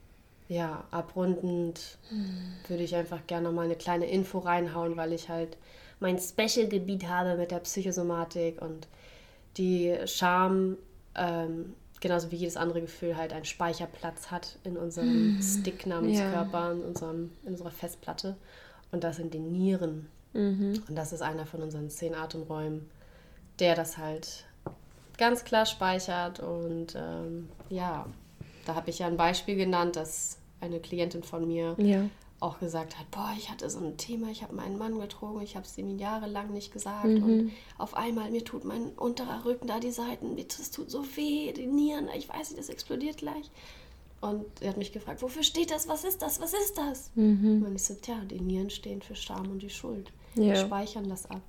ja, 0.49 0.85
abrundend 0.91 1.99
mhm. 2.11 2.69
würde 2.69 2.83
ich 2.83 2.95
einfach 2.95 3.27
gerne 3.27 3.51
mal 3.51 3.67
eine 3.67 3.77
kleine 3.77 4.07
Info 4.07 4.39
reinhauen, 4.39 4.97
weil 4.97 5.13
ich 5.13 5.29
halt 5.29 5.57
mein 6.01 6.19
Special-Gebiet 6.19 7.09
habe 7.09 7.37
mit 7.37 7.51
der 7.51 7.59
Psychosomatik 7.59 8.63
und 8.63 8.89
die 9.57 9.95
Scham, 10.07 10.77
ähm, 11.15 11.75
genauso 12.01 12.31
wie 12.31 12.37
jedes 12.37 12.57
andere 12.57 12.81
Gefühl, 12.81 13.17
halt 13.17 13.33
einen 13.33 13.45
Speicherplatz 13.45 14.31
hat 14.31 14.59
in 14.65 14.77
unserem 14.77 15.35
mhm. 15.37 15.43
Stick 15.43 15.87
namens 15.87 16.19
ja. 16.19 16.31
Körper, 16.31 16.73
in, 16.73 16.83
unserem, 16.83 17.33
in 17.43 17.53
unserer 17.53 17.73
Festplatte. 17.73 18.37
Und 18.93 19.05
das 19.05 19.17
sind 19.17 19.35
die 19.35 19.41
Nieren. 19.41 20.09
Mhm. 20.33 20.83
Und 20.89 20.97
das 20.97 21.13
ist 21.13 21.21
einer 21.21 21.45
von 21.45 21.63
unseren 21.63 21.91
zehn 21.91 22.15
Atemräumen 22.15 22.89
der 23.59 23.75
das 23.75 23.99
halt 23.99 24.45
ganz 25.17 25.45
klar 25.45 25.67
speichert. 25.67 26.41
Und 26.41 26.95
ähm, 26.97 27.49
ja, 27.69 28.07
da 28.67 28.75
habe 28.75 28.91
ich 28.91 29.01
ja 29.01 29.07
ein 29.07 29.17
Beispiel 29.17 29.57
genannt, 29.57 29.97
dass 29.97 30.39
eine 30.61 30.81
Klientin 30.81 31.23
von 31.23 31.47
mir 31.47 31.75
ja. 31.79 32.09
auch 32.41 32.59
gesagt 32.59 32.99
hat, 32.99 33.11
boah, 33.11 33.33
ich 33.37 33.51
hatte 33.51 33.69
so 33.71 33.79
ein 33.79 33.97
Thema, 33.97 34.31
ich 34.31 34.43
habe 34.43 34.55
meinen 34.55 34.79
Mann 34.79 34.99
getrogen, 34.99 35.43
ich 35.43 35.57
habe 35.57 35.67
es 35.67 35.79
ihm 35.79 35.99
jahrelang 35.99 36.53
nicht 36.53 36.73
gesagt 36.73 37.07
mhm. 37.07 37.23
und 37.23 37.53
auf 37.77 37.95
einmal, 37.95 38.31
mir 38.31 38.45
tut 38.45 38.65
mein 38.65 38.91
unterer 38.97 39.45
Rücken 39.45 39.69
da 39.69 39.79
die 39.79 39.93
Seiten, 39.93 40.37
das 40.37 40.71
tut 40.71 40.91
so 40.91 41.05
weh, 41.17 41.53
die 41.53 41.67
Nieren, 41.67 42.09
ich 42.17 42.29
weiß 42.29 42.51
nicht, 42.51 42.59
das 42.59 42.69
explodiert 42.69 43.19
gleich. 43.19 43.51
Und 44.21 44.45
er 44.61 44.71
hat 44.71 44.77
mich 44.77 44.93
gefragt, 44.93 45.23
wofür 45.23 45.45
steht 45.45 45.71
das, 45.71 45.87
was 45.87 46.03
ist 46.03 46.23
das, 46.23 46.41
was 46.41 46.53
ist 46.53 46.77
das? 46.77 47.13
Mhm. 47.15 47.65
Und 47.65 47.77
ich 47.77 47.85
so, 47.85 47.95
tja, 47.95 48.17
die 48.29 48.41
Nieren 48.41 48.69
stehen 48.69 49.01
für 49.01 49.15
Scham 49.15 49.49
und 49.49 49.61
die 49.61 49.71
Schuld. 49.71 50.11
Ja. 50.35 50.47
Wir 50.47 50.57
speichern 50.57 51.09
das 51.09 51.31
ab. 51.31 51.41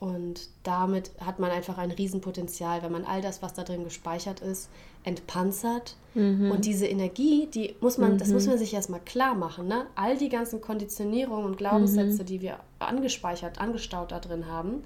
Und 0.00 0.48
damit 0.62 1.10
hat 1.20 1.38
man 1.40 1.50
einfach 1.50 1.76
ein 1.76 1.90
Riesenpotenzial, 1.90 2.82
wenn 2.82 2.90
man 2.90 3.04
all 3.04 3.20
das, 3.20 3.42
was 3.42 3.52
da 3.52 3.64
drin 3.64 3.84
gespeichert 3.84 4.40
ist, 4.40 4.70
entpanzert. 5.04 5.94
Mhm. 6.14 6.50
Und 6.50 6.64
diese 6.64 6.86
Energie, 6.86 7.48
die 7.52 7.76
muss 7.80 7.98
man, 7.98 8.14
mhm. 8.14 8.18
das 8.18 8.28
muss 8.28 8.46
man 8.46 8.56
sich 8.56 8.72
erstmal 8.72 9.00
klar 9.00 9.34
machen. 9.34 9.68
Ne? 9.68 9.86
All 9.96 10.16
die 10.16 10.30
ganzen 10.30 10.62
Konditionierungen 10.62 11.44
und 11.44 11.58
Glaubenssätze, 11.58 12.22
mhm. 12.22 12.26
die 12.26 12.40
wir 12.40 12.60
angespeichert, 12.78 13.60
angestaut 13.60 14.10
da 14.10 14.20
drin 14.20 14.46
haben, 14.46 14.82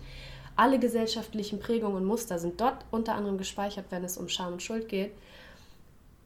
alle 0.57 0.81
gesellschaftlichen 0.81 1.61
Prägungen 1.61 1.97
und 1.97 2.05
Muster 2.05 2.41
sind 2.41 2.61
dort 2.61 2.85
unter 2.91 3.15
anderem 3.15 3.39
gespeichert, 3.39 3.87
wenn 3.91 4.03
es 4.03 4.17
um 4.17 4.29
Scham 4.29 4.55
und 4.55 4.63
Schuld 4.63 4.89
geht. 4.89 5.13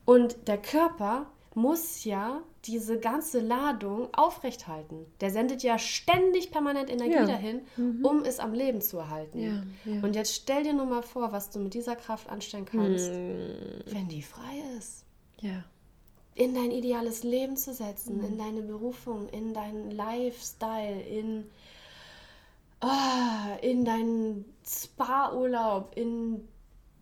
Und 0.07 0.49
der 0.49 0.57
Körper 0.57 1.27
muss 1.55 2.05
ja 2.05 2.41
diese 2.65 2.99
ganze 2.99 3.41
Ladung 3.41 4.13
aufrechthalten. 4.13 5.07
Der 5.21 5.31
sendet 5.31 5.63
ja 5.63 5.79
ständig 5.79 6.51
permanent 6.51 6.91
Energie 6.91 7.13
ja. 7.15 7.27
dahin, 7.27 7.63
mhm. 7.77 8.05
um 8.05 8.25
es 8.25 8.41
am 8.41 8.53
Leben 8.53 8.81
zu 8.81 8.99
erhalten. 8.99 9.41
Ja, 9.41 9.63
ja. 9.85 10.03
Und 10.03 10.15
jetzt 10.15 10.35
stell 10.35 10.65
dir 10.65 10.73
nur 10.73 10.87
mal 10.87 11.03
vor, 11.03 11.33
was 11.33 11.51
du 11.51 11.61
mit 11.61 11.75
dieser 11.75 11.97
Kraft 11.97 12.29
anstellen 12.29 12.65
kannst, 12.65 13.11
mhm. 13.11 13.83
wenn 13.87 14.09
die 14.09 14.23
frei 14.23 14.63
ist. 14.77 15.05
Ja. 15.41 15.65
In 16.35 16.55
dein 16.55 16.71
ideales 16.71 17.23
Leben 17.23 17.57
zu 17.57 17.73
setzen, 17.73 18.19
mhm. 18.19 18.25
in 18.25 18.39
deine 18.39 18.63
Berufung, 18.63 19.29
in 19.29 19.55
deinen 19.55 19.91
Lifestyle, 19.91 21.01
in, 21.01 21.45
oh, 22.83 23.57
in 23.63 23.85
deinen 23.85 24.45
Spa-Urlaub, 24.65 25.93
in 25.97 26.47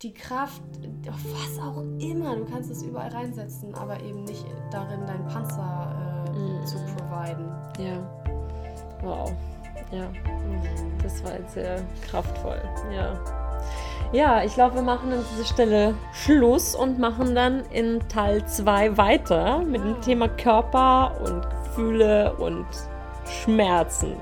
die 0.03 0.13
Kraft, 0.13 0.63
was 1.07 1.59
auch 1.59 1.83
immer, 1.99 2.37
du 2.37 2.45
kannst 2.45 2.71
es 2.71 2.83
überall 2.83 3.11
reinsetzen, 3.11 3.75
aber 3.75 4.01
eben 4.01 4.25
nicht 4.25 4.45
darin, 4.71 5.07
deinen 5.07 5.27
Panzer 5.27 6.27
äh, 6.35 6.39
mm. 6.39 6.67
zu 6.67 6.77
providen. 6.77 7.49
Ja. 7.79 7.99
Wow. 9.03 9.33
Ja. 9.91 10.09
Das 11.03 11.25
war 11.25 11.39
jetzt 11.39 11.55
sehr 11.55 11.81
kraftvoll. 12.11 12.61
Ja. 12.93 13.19
Ja, 14.13 14.45
ich 14.45 14.55
glaube, 14.55 14.77
wir 14.77 14.83
machen 14.83 15.13
an 15.13 15.25
dieser 15.33 15.45
Stelle 15.45 15.95
Schluss 16.13 16.75
und 16.75 16.99
machen 16.99 17.35
dann 17.35 17.65
in 17.71 18.01
Teil 18.09 18.45
2 18.47 18.97
weiter 18.97 19.63
mit 19.63 19.83
dem 19.83 20.01
Thema 20.01 20.29
Körper 20.29 21.13
und 21.25 21.43
Gefühle 21.51 22.35
und 22.37 22.67
Schmerzen. 23.25 24.17